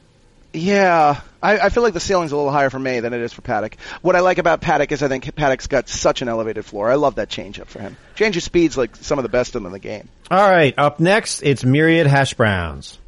[0.53, 3.33] yeah, I, I feel like the ceiling's a little higher for May than it is
[3.33, 3.75] for Paddack.
[4.03, 6.91] What I like about Paddack is I think Paddack's got such an elevated floor.
[6.91, 7.97] I love that changeup for him.
[8.17, 10.09] Change of speed's like some of the best in the game.
[10.31, 12.99] All right, up next, it's Myriad Hash Browns.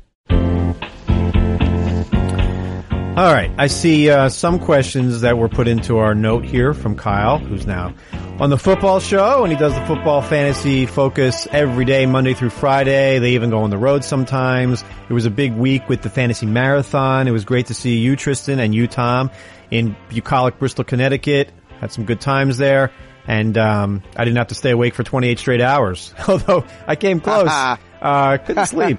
[3.20, 6.96] All right, I see uh, some questions that were put into our note here from
[6.96, 7.92] Kyle, who's now
[8.38, 12.48] on the football show, and he does the football fantasy focus every day, Monday through
[12.48, 13.18] Friday.
[13.18, 14.82] They even go on the road sometimes.
[15.10, 17.28] It was a big week with the fantasy marathon.
[17.28, 19.30] It was great to see you, Tristan, and you, Tom,
[19.70, 21.52] in bucolic Bristol, Connecticut.
[21.78, 22.90] Had some good times there.
[23.26, 27.20] And um, I didn't have to stay awake for 28 straight hours, although I came
[27.20, 27.50] close.
[27.50, 28.98] uh, couldn't sleep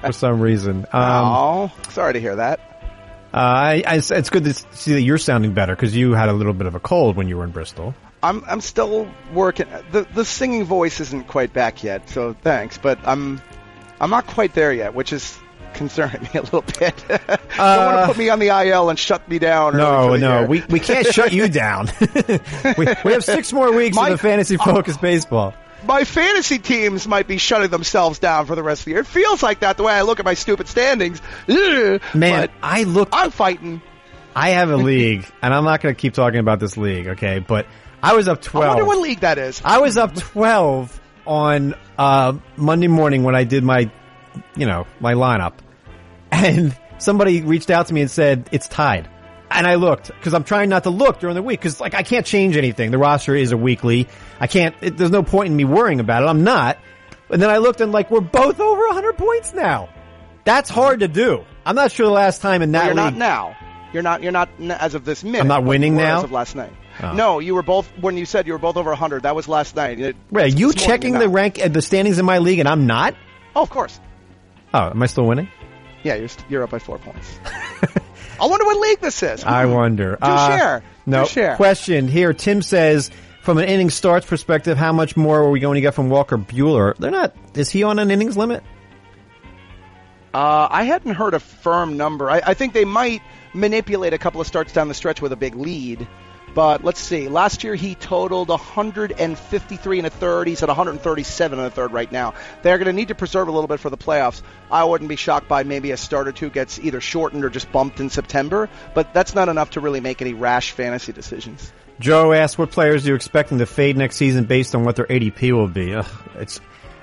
[0.00, 0.78] for some reason.
[0.92, 2.71] Um, oh, sorry to hear that.
[3.32, 6.32] Uh, I, I, it's good to see that you're sounding better because you had a
[6.32, 7.94] little bit of a cold when you were in Bristol.
[8.22, 9.66] I'm I'm still working.
[9.90, 12.78] the The singing voice isn't quite back yet, so thanks.
[12.78, 13.40] But I'm
[14.00, 15.38] I'm not quite there yet, which is
[15.74, 16.94] concerning me a little bit.
[17.08, 17.18] Don't
[17.58, 19.76] want to put me on the IL and shut me down.
[19.76, 21.88] No, no, we, we can't shut you down.
[22.76, 25.54] we, we have six more weeks My- of the fantasy focused baseball.
[25.86, 29.00] My fantasy teams might be shutting themselves down for the rest of the year.
[29.00, 31.20] It feels like that the way I look at my stupid standings.
[31.48, 33.08] Ugh, Man, but I look.
[33.12, 33.82] I'm fighting.
[34.34, 37.38] I have a league, and I'm not going to keep talking about this league, okay?
[37.38, 37.66] But
[38.02, 38.64] I was up 12.
[38.64, 39.60] I wonder what league that is.
[39.64, 43.90] I was up 12 on uh, Monday morning when I did my,
[44.56, 45.54] you know, my lineup.
[46.30, 49.08] And somebody reached out to me and said, it's tied.
[49.54, 52.02] And I looked, because I'm trying not to look during the week, because like I
[52.02, 52.90] can't change anything.
[52.90, 54.08] The roster is a weekly.
[54.40, 56.26] I can't, it, there's no point in me worrying about it.
[56.26, 56.78] I'm not.
[57.30, 59.88] And then I looked and like, we're both over 100 points now.
[60.44, 61.44] That's hard to do.
[61.64, 63.56] I'm not sure the last time in that you're not now.
[63.92, 64.22] You're not.
[64.22, 65.40] You're not as of this minute.
[65.42, 66.18] I'm not winning now?
[66.18, 66.72] As of last night.
[67.02, 67.12] Oh.
[67.12, 69.22] No, you were both when you said you were both over 100.
[69.22, 70.00] That was last night.
[70.00, 72.86] It- Wait, are you checking the rank, uh, the standings in my league and I'm
[72.86, 73.14] not?
[73.54, 73.98] Oh, of course.
[74.74, 75.48] Oh, am I still winning?
[76.02, 77.38] Yeah, you're st- you're up by four points.
[78.42, 79.44] I wonder what league this is.
[79.44, 80.18] I wonder.
[80.20, 80.82] Do share.
[81.06, 81.54] No Do share.
[81.56, 82.32] question here.
[82.32, 83.10] Tim says,
[83.42, 86.36] from an inning starts perspective, how much more are we going to get from Walker
[86.36, 86.96] Buehler?
[86.96, 87.34] They're not.
[87.54, 88.64] Is he on an innings limit?
[90.34, 92.30] Uh, I hadn't heard a firm number.
[92.30, 93.22] I, I think they might
[93.54, 96.06] manipulate a couple of starts down the stretch with a big lead.
[96.54, 97.28] But let's see.
[97.28, 100.48] Last year he totaled 153 and a third.
[100.48, 102.34] He's at 137 and a third right now.
[102.62, 104.42] They're going to need to preserve a little bit for the playoffs.
[104.70, 107.72] I wouldn't be shocked by maybe a start or two gets either shortened or just
[107.72, 108.68] bumped in September.
[108.94, 111.72] But that's not enough to really make any rash fantasy decisions.
[112.00, 115.06] Joe asked, "What players are you expecting to fade next season based on what their
[115.06, 116.60] ADP will be?" Ugh, it's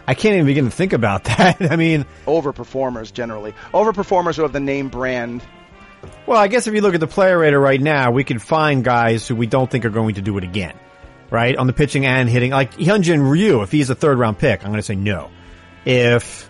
[0.08, 1.72] I can't even begin to think about that.
[1.72, 5.44] I mean, overperformers generally, overperformers who have the name brand.
[6.30, 8.84] Well, I guess if you look at the player rater right now, we can find
[8.84, 10.78] guys who we don't think are going to do it again,
[11.32, 11.58] right?
[11.58, 14.68] On the pitching and hitting, like Hyunjin Ryu, if he's a third round pick, I'm
[14.68, 15.32] going to say no.
[15.86, 16.48] If,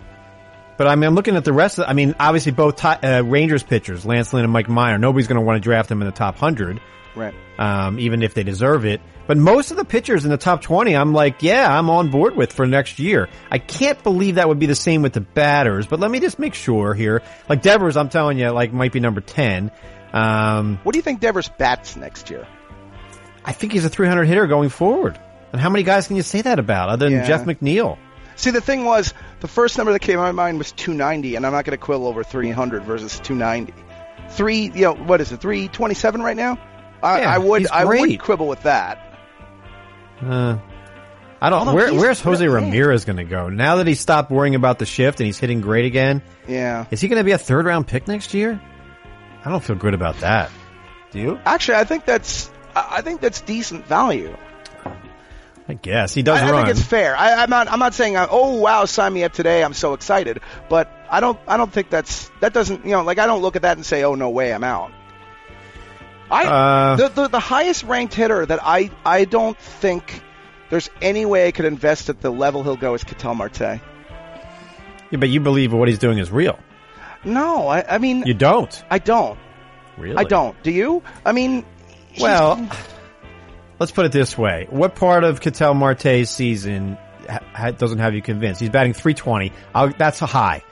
[0.80, 3.62] but I mean, I'm looking at the rest of, I mean, obviously both uh, Rangers
[3.62, 6.10] pitchers, Lance Lynn and Mike Minor, nobody's going to want to draft them in the
[6.12, 6.80] top 100.
[7.14, 7.34] Right.
[7.58, 9.02] Um, even if they deserve it.
[9.26, 12.34] But most of the pitchers in the top 20, I'm like, yeah, I'm on board
[12.34, 13.28] with for next year.
[13.50, 16.38] I can't believe that would be the same with the batters, but let me just
[16.38, 17.20] make sure here.
[17.46, 19.70] Like Devers, I'm telling you, like might be number 10.
[20.14, 22.46] Um, what do you think Devers bats next year?
[23.44, 25.20] I think he's a 300 hitter going forward.
[25.52, 27.26] And how many guys can you say that about other than Yeah.
[27.26, 27.98] Jeff McNeil?
[28.40, 31.44] See, the thing was, the first number that came to my mind was 290, and
[31.44, 33.74] I'm not going to quibble over 300 versus 290.
[34.30, 35.42] Three, you know, what is it?
[35.42, 36.58] 327 right now?
[37.02, 38.20] I, Yeah, I would, I would great.
[38.20, 38.98] quibble with that.
[40.22, 40.56] Uh,
[41.40, 41.74] I don't.
[41.74, 44.86] Where, where's Jose really- Ramirez going to go now that he stopped worrying about the
[44.86, 46.22] shift and he's hitting great again?
[46.48, 46.86] Yeah.
[46.90, 48.60] Is he going to be a third round pick next year?
[49.44, 50.50] I don't feel good about that.
[51.10, 51.40] Do you?
[51.44, 54.34] Actually, I think that's, I I think that's decent value.
[55.68, 57.16] I guess he does I, I think it's fair.
[57.16, 59.62] I, I'm not, I'm not saying, uh, oh wow, sign me up today.
[59.62, 63.18] I'm so excited, but I don't, I don't think that's, that doesn't, you know, like
[63.18, 64.90] I don't look at that and say, oh no way, I'm out.
[66.30, 70.22] I Uh, the, the the highest ranked hitter that I I don't think
[70.70, 73.60] there's any way I could invest at the level he'll go is Ketel Marte.
[73.60, 73.80] Yeah,
[75.18, 76.58] but you believe what he's doing is real.
[77.24, 78.84] No, I I mean You don't.
[78.88, 79.38] I don't.
[79.98, 80.16] Really?
[80.16, 80.60] I don't.
[80.62, 81.02] Do you?
[81.26, 81.64] I mean,
[82.20, 82.56] Well,
[83.80, 86.96] let's put it this way: What part of Ketel Marte's season
[87.28, 88.60] ha- doesn't have you convinced?
[88.60, 89.52] He's batting 320.
[89.74, 90.62] I'll, that's a high.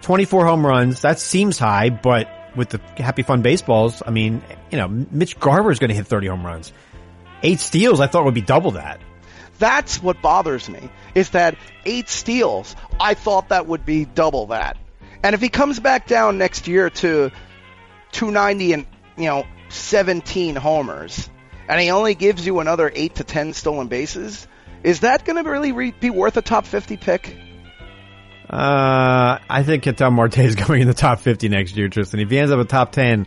[0.00, 1.02] 24 home runs.
[1.02, 5.70] That seems high, but with the Happy Fun baseballs, I mean, you know, Mitch Garver
[5.70, 6.72] is going to hit 30 home runs.
[7.42, 9.00] Eight steals, I thought would be double that.
[9.58, 12.74] that's what bothers me is that eight steals.
[12.98, 14.76] I thought that would be double that,
[15.22, 17.30] and if he comes back down next year to
[18.12, 21.30] 290 and you know 17 homers,
[21.68, 24.46] and he only gives you another eight to 10 stolen bases,
[24.82, 27.36] is that going to really re- be worth a top 50 pick?
[28.50, 32.20] Uh, I think Ketel Marte is going in the top 50 next year, Tristan.
[32.20, 33.26] If he ends up a top 10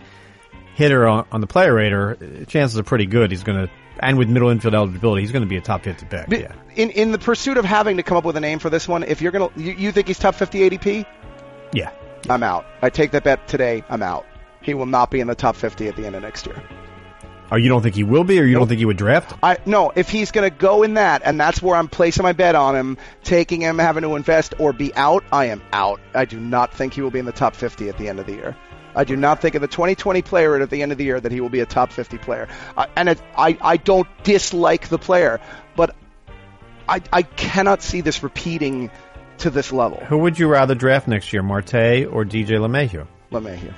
[0.76, 4.18] hitter on, on the player rater, uh, chances are pretty good he's going to, and
[4.18, 6.28] with middle infield eligibility, he's going to be a top 50 pick.
[6.28, 6.54] But Yeah.
[6.76, 9.04] In in the pursuit of having to come up with a name for this one,
[9.04, 11.06] if you're gonna, you, you think he's top 50 ADP?
[11.72, 11.92] Yeah.
[12.30, 12.66] I'm out.
[12.82, 13.84] I take that bet today.
[13.90, 14.26] I'm out.
[14.62, 16.62] He will not be in the top 50 at the end of next year.
[17.52, 19.40] Oh, you don't think he will be, or you don't think he would draft him?
[19.44, 19.92] I no.
[19.96, 22.98] If he's gonna go in that, and that's where I'm placing my bet on him,
[23.24, 26.00] taking him, having to invest or be out, I am out.
[26.14, 28.26] I do not think he will be in the top 50 at the end of
[28.26, 28.56] the year.
[28.96, 31.32] I do not think in the 2020 player at the end of the year that
[31.32, 32.48] he will be a top 50 player.
[32.78, 35.40] I and it, I I don't dislike the player,
[35.76, 35.96] but
[36.90, 38.90] I I cannot see this repeating
[39.40, 40.00] to this level.
[40.06, 43.06] Who would you rather draft next year, Marte or DJ LeMahieu?
[43.32, 43.74] LeMahieu.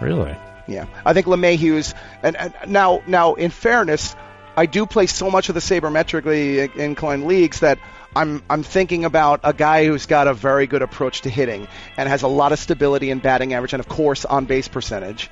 [0.00, 0.36] Really?
[0.70, 4.14] Yeah, I think LeMahieu's and, and now now in fairness,
[4.56, 7.80] I do play so much of the sabermetrically inclined leagues that
[8.14, 12.08] I'm I'm thinking about a guy who's got a very good approach to hitting and
[12.08, 15.28] has a lot of stability in batting average and of course on base percentage.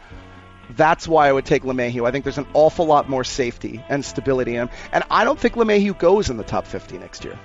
[0.71, 2.07] That's why I would take LeMahieu.
[2.07, 5.39] I think there's an awful lot more safety and stability in him, and I don't
[5.39, 7.39] think LeMahieu goes in the top 50 next year.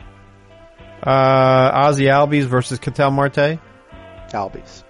[1.01, 3.59] Uh, Ozzie Albies versus Ketel Marte?
[4.31, 4.83] Albies.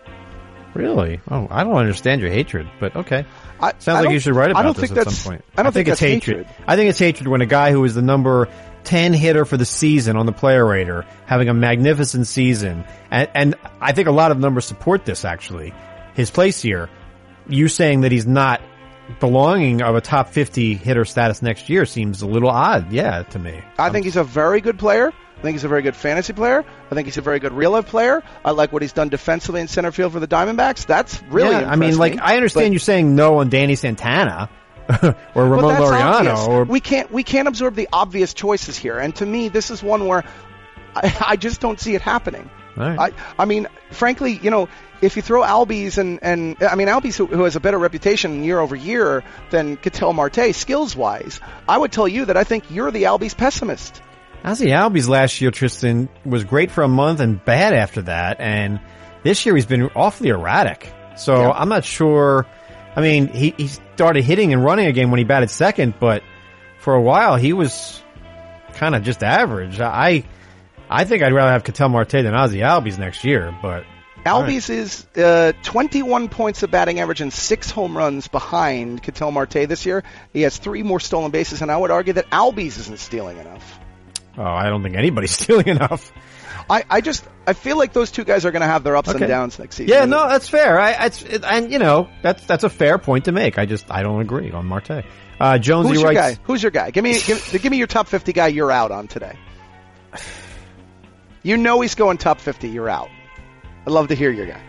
[0.73, 1.21] Really?
[1.29, 3.25] Oh, I don't understand your hatred, but okay.
[3.59, 5.45] I, Sounds I like you should write about I don't this think at some point.
[5.57, 6.47] I don't think, it's that's hatred.
[6.67, 8.49] I think it's hatred when a guy who is the number
[8.83, 12.83] 10 hitter for the season on the player rater having a magnificent season.
[13.11, 15.73] And, and I think a lot of numbers support this actually.
[16.15, 16.89] His place here,
[17.47, 18.61] you saying that he's not
[19.19, 22.91] belonging of a top 50 hitter status next year seems a little odd.
[22.91, 23.61] Yeah, to me.
[23.77, 25.11] I think he's a very good player.
[25.43, 26.63] I think he's a very good fantasy player.
[26.89, 28.23] I think he's a very good real life player.
[28.45, 30.85] I like what he's done defensively in center field for the Diamondbacks.
[30.85, 31.51] That's really.
[31.51, 32.19] yeah, I mean, like, me.
[32.19, 34.49] I understand But- you saying no on Danny Santana
[35.03, 38.97] or Ramon Laureano or we can't we can't absorb the obvious choices here.
[38.97, 40.23] And to me, this is one where
[40.95, 42.49] I, I just don't see it happening.
[42.77, 43.11] Right.
[43.11, 44.69] I, I mean, frankly, you know,
[45.01, 48.45] if you throw Albies and, and I mean, Albies who, who has a better reputation
[48.45, 52.71] year over year than Ketel Marte skills wise, I would tell you that I think
[52.71, 54.01] you're the Albies pessimist.
[54.43, 58.39] Ozzie Albies last year, Tristan, was great for a month and bad after that.
[58.39, 58.79] And
[59.23, 60.91] this year he's been awfully erratic.
[61.15, 61.51] So Yeah.
[61.51, 62.45] I'm not sure.
[62.95, 66.23] I mean, he, he started hitting and running again when he batted second, but
[66.79, 68.01] for a while he was
[68.73, 69.79] kind of just average.
[69.79, 70.23] I,
[70.89, 73.85] I think I'd rather have Ketel Marte than Ozzie Albies next year, but
[74.25, 79.67] Albies is uh, 21 points of batting average and six home runs behind Ketel Marte
[79.67, 80.03] this year.
[80.31, 83.79] He has three more stolen bases, and I would argue that Albies isn't stealing enough.
[84.37, 86.11] Oh, I don't think anybody's stealing enough.
[86.69, 89.09] I, I just I feel like those two guys are going to have their ups
[89.09, 89.19] Okay.
[89.19, 89.93] and downs next season.
[89.93, 90.79] Yeah, no, that's fair.
[90.79, 93.57] I, it's, it, and you know, that's, that's a fair point to make.
[93.59, 95.03] I just, I don't agree on Marte.
[95.41, 96.43] Uh, Jonesy Who's your writes, guy?
[96.45, 96.91] Who's your guy?
[96.91, 99.37] Give me give, give me your top 50 guy you're out on today.
[101.41, 102.69] You know he's going top 50.
[102.69, 103.09] You're out.
[103.85, 104.61] I'd love to hear your guy.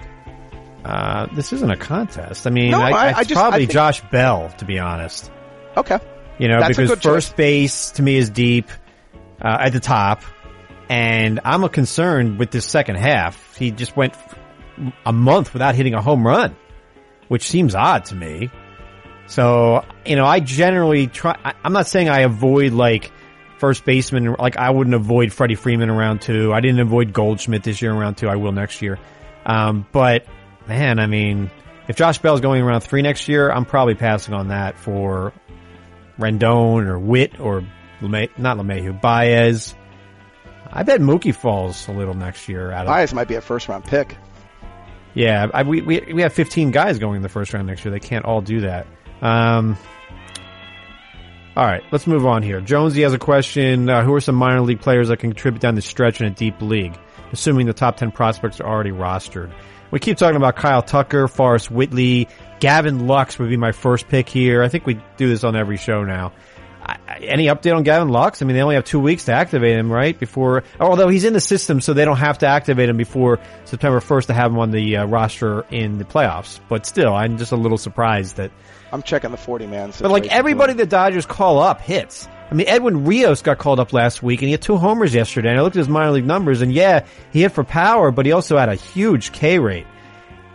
[0.85, 2.47] Uh, this isn't a contest.
[2.47, 5.31] I mean, No, I, I- it's I just- probably think- Josh Bell, to be honest.
[5.77, 5.99] Okay.
[6.39, 7.33] You know, That's because first choice.
[7.33, 8.69] base to me is deep
[9.45, 10.22] uh, at the top,
[10.88, 13.57] and I'm a concerned with this second half.
[13.57, 14.14] He just went
[15.05, 16.57] a month without hitting a home run,
[17.28, 18.51] which seems odd to me.
[19.26, 21.38] So, you know, I generally try.
[21.45, 23.12] I, I'm not saying I avoid like
[23.59, 24.34] first baseman.
[24.38, 26.53] Like I wouldn't avoid Freddie Freeman around two.
[26.53, 28.28] I didn't avoid Goldschmidt this year around two.
[28.28, 28.99] I will next year.
[29.47, 30.26] Um, but
[30.66, 31.51] man, I mean,
[31.88, 35.32] if Josh Bell's going around three next year, I'm probably passing on that for
[36.18, 37.64] Rendon or Witt or
[38.01, 39.74] LeMay, not LeMahieu, Baez.
[40.70, 42.72] I bet Mookie falls a little next year.
[42.72, 44.16] Out of Bias might be a first round pick.
[45.14, 47.92] yeah, I, we, we we have 15 guys going in the first round next year.
[47.92, 48.86] They can't all do that.
[49.22, 49.76] Um,
[51.57, 52.61] all right, let's move on here.
[52.61, 55.76] Jonesy has a question: uh, Who are some minor league players that can contribute down
[55.76, 56.99] the stretch in a deep league?
[57.32, 59.53] Assuming the top 10 prospects are already rostered.
[59.90, 62.28] We keep talking about Kyle Tucker, Forrest Whitley,
[62.61, 64.62] Gavin Lux would be my first pick here.
[64.62, 66.32] I think we do this on every show now.
[67.09, 68.43] Any update on Gavin Lux?
[68.43, 70.18] I mean, they only have two weeks to activate him, right?
[70.18, 74.01] Before, although he's in the system, so they don't have to activate him before September
[74.01, 76.61] 1st to have him on the uh, roster in the playoffs.
[76.68, 78.51] But still, I'm just a little surprised that.
[78.93, 79.93] I'm checking the 40 man.
[80.01, 82.28] But like everybody the Dodgers call up hits.
[82.51, 85.51] I mean, Edwin Rios got called up last week, and he had two homers yesterday.
[85.51, 88.26] And I looked at his minor league numbers, and yeah, he hit for power, but
[88.26, 89.87] he also had a huge K rate.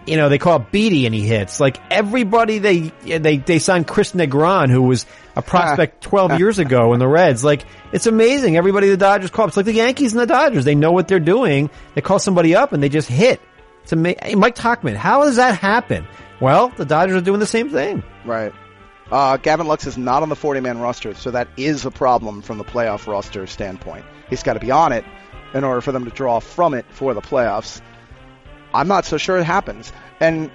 [0.10, 1.60] You know, they call Beaty and he hits.
[1.60, 5.06] Like everybody, they they they signed Chris Negron, who was
[5.36, 7.44] a prospect 12 years ago in the Reds.
[7.44, 8.58] Like it's amazing.
[8.58, 9.50] Everybody the Dodgers call up.
[9.50, 10.66] It's like the Yankees and the Dodgers.
[10.66, 11.70] They know what they're doing.
[11.94, 13.40] They call somebody up and they just hit.
[13.84, 14.40] It's amazing.
[14.40, 16.08] Mike Tauchman, how does that happen?
[16.42, 18.02] Well, the Dodgers are doing the same thing.
[18.26, 18.52] Right.
[19.12, 22.42] Uh, Gavin Lux is not on the 40 man roster, so that is a problem
[22.42, 24.06] from the playoff roster standpoint.
[24.30, 25.06] He's got to be on it
[25.54, 27.82] in order for them to draw from it for the playoffs.
[28.74, 29.92] I'm not so sure it happens.
[30.20, 30.52] And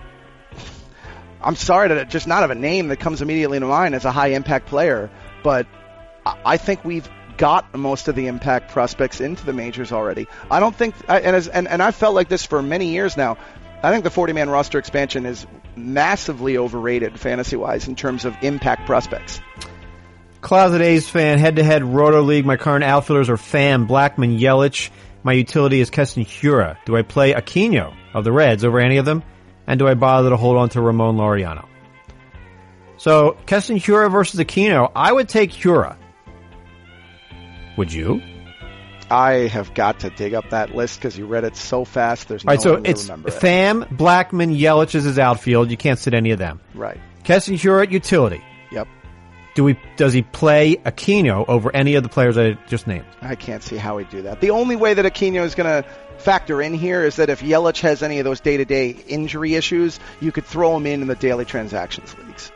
[1.40, 4.12] I'm sorry to just not have a name that comes immediately to mind as a
[4.12, 5.10] high impact player,
[5.42, 5.66] but
[6.24, 10.26] I think we've got most of the impact prospects into the majors already.
[10.50, 13.36] I don't think, and as, and, and I've felt like this for many years now.
[13.82, 15.46] I think the 40 man roster expansion is
[15.76, 19.40] massively overrated fantasy wise in terms of impact prospects.
[20.40, 22.46] Closet A's fan, head to head Roto League.
[22.46, 24.90] My current outfielders are Pham, Blackmon, Yelich.
[25.24, 26.76] My utility is Keston Hiura.
[26.84, 29.22] Do I play Aquino of the Reds over any of them?
[29.66, 31.66] And do I bother to hold on to Ramon Laureano?
[32.98, 35.96] So, Keston Hiura versus Aquino, I would take Hiura.
[37.76, 38.22] Would you?
[39.10, 42.28] I have got to dig up that list because you read it so fast.
[42.28, 43.08] There's no All right, so it's.
[43.08, 45.70] Pham, Blackmon, Yelich is his outfield.
[45.70, 46.60] You can't sit any of them.
[46.74, 47.00] right.
[47.24, 48.44] Keston Hiura at utility.
[48.70, 48.86] Yep.
[49.54, 49.78] Do we?
[49.96, 53.04] Does he play Aquino over any of the players I just named?
[53.22, 54.40] I can't see how he'd do that.
[54.40, 55.88] The only way that Aquino is going to
[56.18, 60.32] factor in here is that if Yelich has any of those day-to-day injury issues, you
[60.32, 62.50] could throw him in in the daily transactions leagues.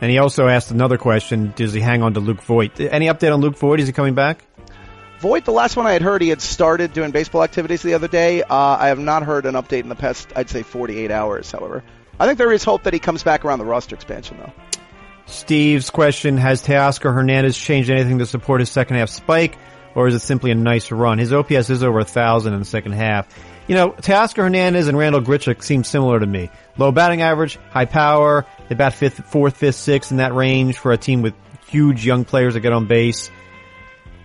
[0.00, 2.78] And he also asked another question: Does he hang on to Luke Voit?
[2.78, 3.80] Any update on Luke Voit?
[3.80, 4.44] Is he coming back?
[5.18, 8.08] Voit, the last one I had heard, he had started doing baseball activities the other
[8.08, 8.42] day.
[8.42, 11.82] Uh, I have not heard an update in the past, I'd say, 48 hours, however.
[12.20, 14.52] I think there is hope that he comes back around the roster expansion, though.
[15.26, 19.56] Steve's question: Has Teoscar Hernandez changed anything to support his second half spike,
[19.94, 21.18] or is it simply a nice run?
[21.18, 23.26] His OPS is over a thousand in the second half.
[23.66, 26.50] You know, Teoscar Hernandez and Randal Grichuk seem similar to me.
[26.76, 28.44] Low batting average, high power.
[28.68, 31.34] They bat fifth, fourth, fifth, sixth in that range for a team with
[31.68, 33.30] huge young players that get on base.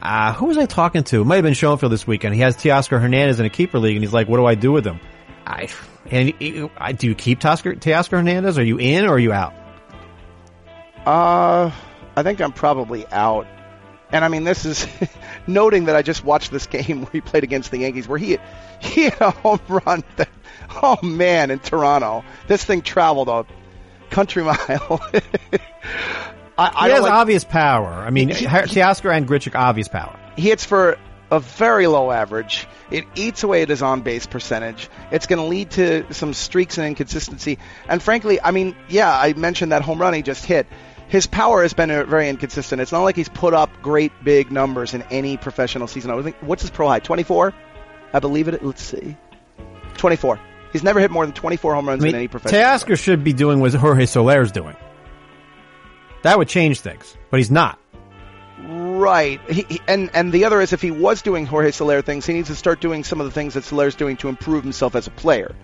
[0.02, 1.22] Uh, who was I talking to?
[1.22, 2.36] It might have been Schoenfield this weekend.
[2.36, 4.72] He has Teoscar Hernandez in a keeper league, and he's like, "What do I do
[4.72, 5.00] with him?"
[5.46, 5.68] I
[6.12, 8.58] and I do you keep Teoscar, Teoscar Hernandez?
[8.58, 9.54] Are you in or are you out?
[11.06, 11.72] Uh,
[12.16, 13.48] I think I'm probably out.
[14.12, 14.88] And I mean, this is
[15.48, 18.38] noting that I just watched this game where he played against the Yankees, where he
[18.82, 20.30] he had a home run that,
[20.82, 23.46] oh man, in Toronto, this thing traveled a
[24.10, 25.02] country mile.
[26.58, 27.88] I, I he has like, obvious power.
[27.88, 30.20] I mean, Teoscar and Grichuk, obvious power.
[30.36, 30.98] He hits for
[31.32, 32.68] a very low average.
[32.92, 34.90] It eats away at his on base percentage.
[35.12, 37.60] It's going to lead to some streaks and inconsistency.
[37.88, 40.68] And frankly, I mean, yeah, I mentioned that home run he just hit.
[41.10, 42.82] His power has been uh, very inconsistent.
[42.82, 46.12] It's not like he's put up great big numbers in any professional season.
[46.12, 47.00] I think what's his pro high?
[47.00, 47.54] 24,
[48.14, 48.64] I believe it.
[48.64, 49.18] Let's see,
[49.98, 50.40] 24.
[50.72, 52.62] He's never hit more than 24 home runs I mean, in any professional.
[52.62, 54.76] Teoscar should be doing what Jorge Soler's doing.
[56.22, 57.80] That would change things, but he's not.
[58.68, 59.42] Right.
[59.50, 62.34] He, he, and and the other is if he was doing Jorge Soler things, he
[62.34, 65.08] needs to start doing some of the things that Soler's doing to improve himself as
[65.08, 65.56] a player.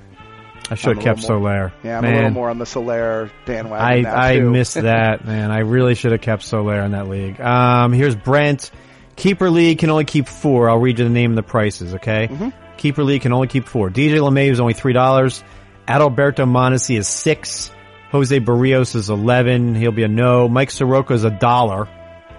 [0.70, 1.72] I should have kept Soler.
[1.84, 2.13] Yeah, I'm man.
[2.13, 4.05] a little more on the Soler bandwagon.
[4.05, 5.51] I I missed that, man.
[5.51, 7.39] I really should have kept Soler in that league.
[7.39, 8.72] Um, here's Brent.
[9.16, 10.70] Keeper league can only keep four.
[10.70, 12.28] I'll read you the name and the prices, okay?
[12.28, 12.49] Mm-hmm.
[12.78, 13.89] Keeper league can only keep four.
[13.89, 15.43] DJ LeMahieu is only three dollars.
[15.88, 17.72] Adalberto Mondesi is six.
[18.11, 19.76] Jose Berrios is eleven.
[19.76, 20.47] He'll be a no.
[20.49, 21.88] Mike Soroka is a dollar.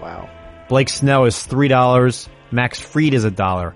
[0.00, 0.28] Wow.
[0.68, 2.28] Blake Snell is three dollars.
[2.50, 3.74] Max Fried is a dollar.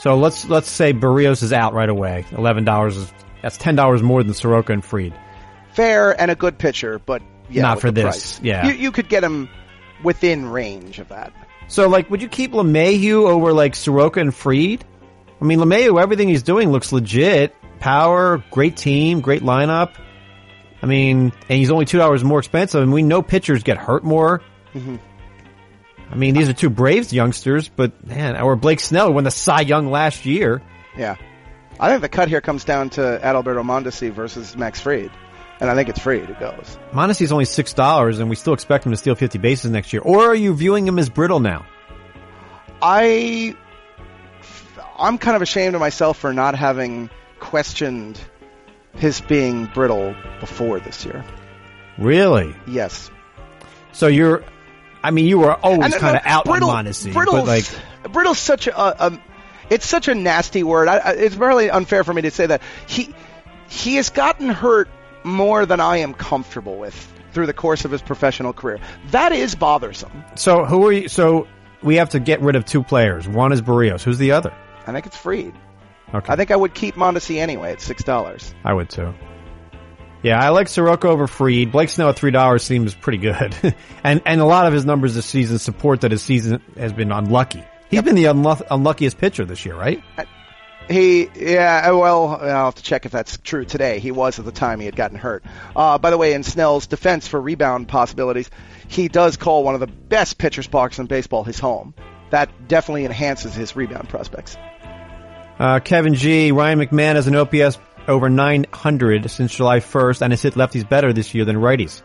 [0.00, 2.24] So let's let's say Berrios is out right away.
[2.32, 5.14] Eleven dollars is that's ten dollars more than Soroka and Fried.
[5.74, 8.02] Fair and a good pitcher, but yeah, not for this.
[8.02, 8.40] Price.
[8.40, 9.50] Yeah, you, you could get him
[10.02, 11.34] within range of that.
[11.68, 14.84] So like, would you keep LeMahieu over like Soroka and Fried?
[15.40, 17.54] I mean, LeMahieu, everything he's doing looks legit.
[17.78, 19.94] Power, great team, great lineup.
[20.82, 24.02] I mean, and he's only two dollars more expensive, and we know pitchers get hurt
[24.02, 24.40] more.
[24.74, 24.96] Mm-hmm.
[26.10, 29.60] I mean, these are two Braves youngsters, but man, our Blake Snell won the Cy
[29.60, 30.60] Young last year.
[30.96, 31.16] Yeah.
[31.78, 35.10] I think the cut here comes down to Adalberto Mondesi versus Max Fried.
[35.60, 36.78] And I think it's Fried who goes.
[36.90, 40.02] Mondesi's only six dollars, and we still expect him to steal fifty bases next year.
[40.02, 41.66] Or are you viewing him as brittle now?
[42.82, 43.54] I,
[44.98, 48.18] I'm kind of ashamed of myself for not having questioned
[48.94, 51.24] his being brittle before this year.
[51.98, 52.54] Really?
[52.66, 53.10] Yes.
[53.92, 54.42] So you're
[55.02, 57.64] I mean, you were always uh, kind of out brittle, on Mondesi, but like
[58.12, 59.22] brittle's such a, a, um,
[59.70, 60.88] it's such a nasty word.
[60.88, 63.14] I, I, it's really unfair for me to say that he
[63.68, 64.88] he has gotten hurt
[65.22, 66.94] more than I am comfortable with
[67.32, 68.78] through the course of his professional career.
[69.10, 70.24] That is bothersome.
[70.34, 71.08] So who are you?
[71.08, 71.46] So
[71.82, 73.28] we have to get rid of two players.
[73.28, 74.02] One is Berrios.
[74.02, 74.52] Who's the other?
[74.86, 75.54] I think it's Fried.
[76.12, 76.32] Okay.
[76.32, 78.52] I think I would keep Mondesi anyway at six dollars.
[78.64, 79.14] I would too.
[80.22, 81.72] Yeah, I like Soroka over Fried.
[81.72, 83.54] Blake Snell at three dollars seems pretty good,
[84.04, 87.10] and and a lot of his numbers this season support that his season has been
[87.10, 87.64] unlucky.
[87.88, 88.04] He's yep.
[88.04, 90.02] been the unlu- unluckiest pitcher this year, right?
[90.16, 90.24] Uh,
[90.88, 94.00] he, yeah, uh, well, I'll have to check if that's true today.
[94.00, 95.44] He was at the time he had gotten hurt.
[95.74, 98.50] Uh, by the way, in Snell's defense for rebound possibilities,
[98.88, 101.94] he does call one of the best pitchers box in baseball his home.
[102.30, 104.56] That definitely enhances his rebound prospects.
[105.60, 106.52] Uh, Kevin G.
[106.52, 111.12] Ryan McMahon has an OPS over 900 since July 1st and has hit lefties better
[111.12, 112.02] this year than righties.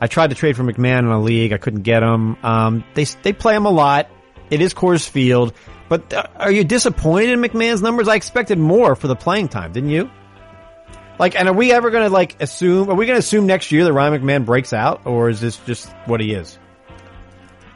[0.00, 1.52] I tried to trade for McMahon in a league.
[1.52, 2.36] I couldn't get him.
[2.42, 4.08] Um, they they play him a lot.
[4.50, 5.52] It is Coors Field,
[5.88, 8.08] but uh, are you disappointed in McMahon's numbers?
[8.08, 10.10] I expected more for the playing time, didn't you?
[11.18, 12.88] Like, and are we ever going to like assume?
[12.88, 15.58] Are we going to assume next year that Ryan McMahon breaks out, or is this
[15.58, 16.58] just what he is?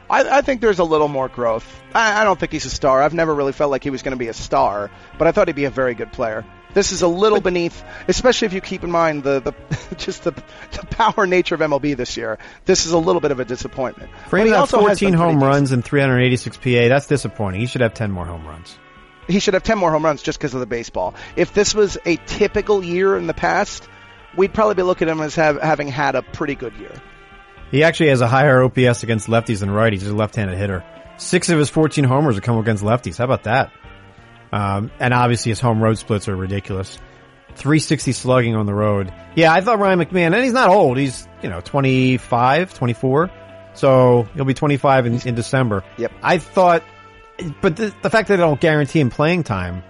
[0.09, 1.65] I, I think there's a little more growth.
[1.93, 3.01] I, I don't think he's a star.
[3.01, 5.47] I've never really felt like he was going to be a star, but I thought
[5.47, 6.43] he'd be a very good player.
[6.75, 10.31] This is a little beneath, especially if you keep in mind the, the just the,
[10.31, 12.37] the power nature of MLB this year.
[12.65, 14.11] This is a little bit of a disappointment.
[14.27, 16.69] For him, also 14 home runs and 386 PA.
[16.89, 17.61] That's disappointing.
[17.61, 18.77] He should have 10 more home runs.
[19.27, 21.15] He should have 10 more home runs just because of the baseball.
[21.37, 23.87] If this was a typical year in the past,
[24.35, 26.91] we'd probably be looking at him as have, having had a pretty good year.
[27.71, 30.01] He actually has a higher OPS against lefties than righties.
[30.01, 30.83] He's a left-handed hitter.
[31.17, 33.17] Six of his 14 homers have come against lefties.
[33.17, 33.71] How about that?
[34.55, 36.97] Um, and obviously his home road splits are ridiculous.
[37.55, 39.13] 360 slugging on the road.
[39.35, 40.97] Yeah, I thought Ryan McMahon, and he's not old.
[40.97, 43.31] He's, you know, 25, 24.
[43.73, 45.83] So he'll be 25 in, in December.
[45.97, 46.13] Yep.
[46.23, 46.83] I thought,
[47.61, 49.83] but the, the fact that they don't guarantee him playing time,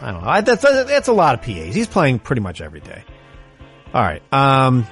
[0.00, 0.28] I don't know.
[0.28, 1.74] I, that's, that's a lot of PAs.
[1.74, 3.02] He's playing pretty much every day.
[3.92, 4.22] All right.
[4.32, 4.86] Um,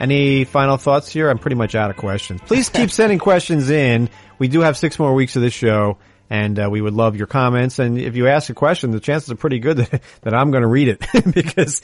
[0.00, 1.30] any final thoughts here?
[1.30, 2.40] I'm pretty much out of questions.
[2.44, 4.10] Please keep sending questions in.
[4.40, 5.98] We do have six more weeks of this show
[6.30, 7.78] and uh, we would love your comments.
[7.78, 10.62] And if you ask a question, the chances are pretty good that, that I'm going
[10.62, 11.82] to read it because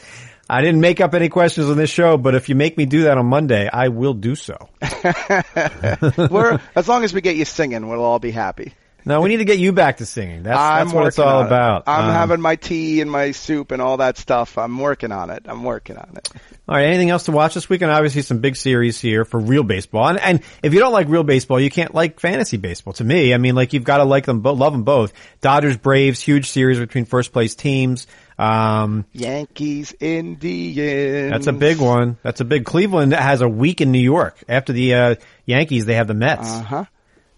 [0.49, 2.17] I didn't make up any questions on this show.
[2.17, 4.69] But if you make me do that on Monday, I will do so.
[4.83, 8.75] As long as we get you singing, we'll all be happy.
[9.05, 10.43] No, we need to get you back to singing.
[10.43, 11.47] That's, that's what it's all it.
[11.47, 11.85] about.
[11.87, 14.59] I'm Um, having my tea and my soup and all that stuff.
[14.59, 15.45] I'm working on it.
[15.47, 16.29] I'm working on it.
[16.69, 16.85] All right.
[16.87, 17.91] Anything else to watch this weekend?
[17.91, 20.09] Obviously, some big series here for real baseball.
[20.09, 22.93] And, and if you don't like real baseball, you can't like fantasy baseball.
[22.95, 25.13] To me, I mean, like you've got to like them, both, love them both.
[25.41, 28.07] Dodgers, Braves, huge series between first place teams.
[28.39, 31.31] Um, Yankees, Indians.
[31.31, 32.17] that's a big one.
[32.23, 32.65] That's a big.
[32.65, 35.15] Cleveland that has a week in New York after the uh,
[35.47, 35.85] Yankees.
[35.87, 36.49] They have the Mets.
[36.49, 36.85] Uh huh.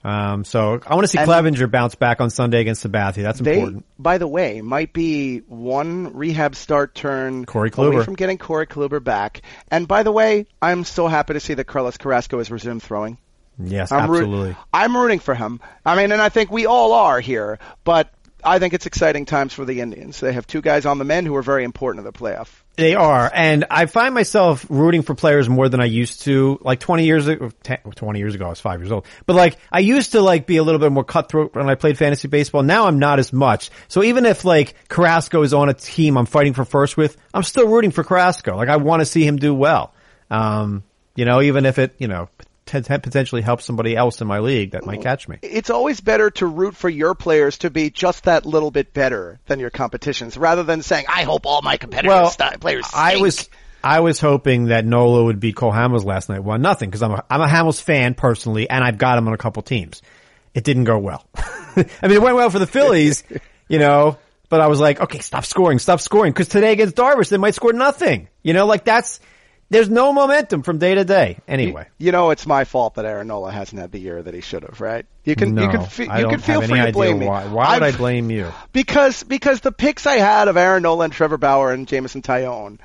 [0.05, 3.23] Um, so I want to see And- Clevinger bounce back on Sunday against Sabathia.
[3.23, 3.85] That's They, important.
[3.99, 8.05] by the way, might be one rehab start turn Corey away Kluber.
[8.05, 9.43] from getting Corey Kluber back.
[9.71, 13.19] And by the way, I'm so happy to see that Carlos Carrasco has resumed throwing.
[13.63, 14.57] Yes, I'm root- absolutely.
[14.73, 15.61] I'm rooting for him.
[15.87, 18.09] I mean, and I think we all are here, but
[18.43, 20.19] I think it's exciting times for the Indians.
[20.19, 22.49] They have two guys on the men who are very important to the playoff.
[22.77, 26.59] They are, and I find myself rooting for players more than I used to.
[26.63, 29.05] Like 20 years ago, 10, 20 years ago, I was five years old.
[29.27, 31.99] But like, I used to like be a little bit more cutthroat when I played
[31.99, 32.63] fantasy baseball.
[32.63, 33.71] Now I'm not as much.
[33.89, 37.43] So even if like Carrasco is on a team I'm fighting for first with, I'm
[37.43, 38.57] still rooting for Carrasco.
[38.57, 39.93] Like I want to see him do well.
[40.31, 40.83] Um,
[41.15, 42.31] you know, even if it, you know,
[42.67, 45.39] t- potentially help somebody else in my league that might catch me.
[45.43, 49.41] It's always better to root for your players to be just that little bit better
[49.47, 53.17] than your competitions, rather than saying, "I hope all my competitors Well, sti- players." I
[53.17, 53.49] was
[53.85, 56.43] I was hoping that Nola would beat Cole Hamels last night.
[56.45, 59.35] One nothing because I'm a, I'm a Hamels fan personally, and I've got him on
[59.35, 60.03] a couple teams.
[60.55, 61.27] It didn't go well.
[61.37, 63.25] I mean, it went well for the Phillies,
[63.69, 67.29] you know, but I was like, okay, stop scoring, stop scoring, because today against Darvish
[67.29, 68.29] they might score nothing.
[68.43, 69.19] You know, like that's
[69.73, 71.39] there's no momentum from day to day.
[71.49, 74.41] Anyway, You know, it's my fault that Aaron Nola hasn't had the year that he
[74.41, 75.05] should have, right?
[75.25, 77.27] You can no, you can fe- you can feel free to blame me.
[77.27, 77.47] why.
[77.47, 78.53] Why would I've- I blame you?
[78.73, 82.79] Because because the picks I had of Aaron Nola and Trevor Bauer and Jameson Taillon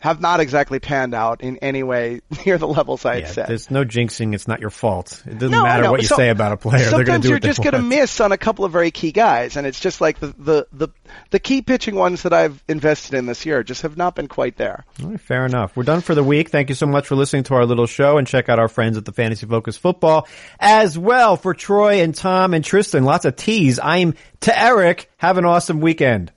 [0.00, 3.48] have not exactly panned out in any way near the levels I had Yeah, set.
[3.48, 4.32] there's no jinxing.
[4.34, 5.22] It's not your fault.
[5.26, 6.78] It doesn't No, matter what you So- say about a player.
[6.84, 8.90] They're going to Sometimes do you're just going to miss on a couple of very
[8.92, 10.88] key guys, and it's just like the, the the
[11.30, 14.56] the key pitching ones that I've invested in this year just have not been quite
[14.56, 14.84] there.
[15.02, 15.76] All right, fair enough.
[15.76, 16.50] We're done for the week.
[16.50, 18.96] Thank you so much for listening to our little show and check out our friends
[18.96, 20.28] at the Fantasy Focus Football
[20.60, 23.04] as well for Troy and Tom and Tristan.
[23.04, 23.80] Lots of teas.
[23.82, 25.10] I'm to Eric.
[25.16, 26.30] Have an awesome weekend.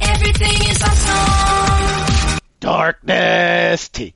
[0.00, 1.47] Everything is awesome.
[2.60, 4.14] Darkness T.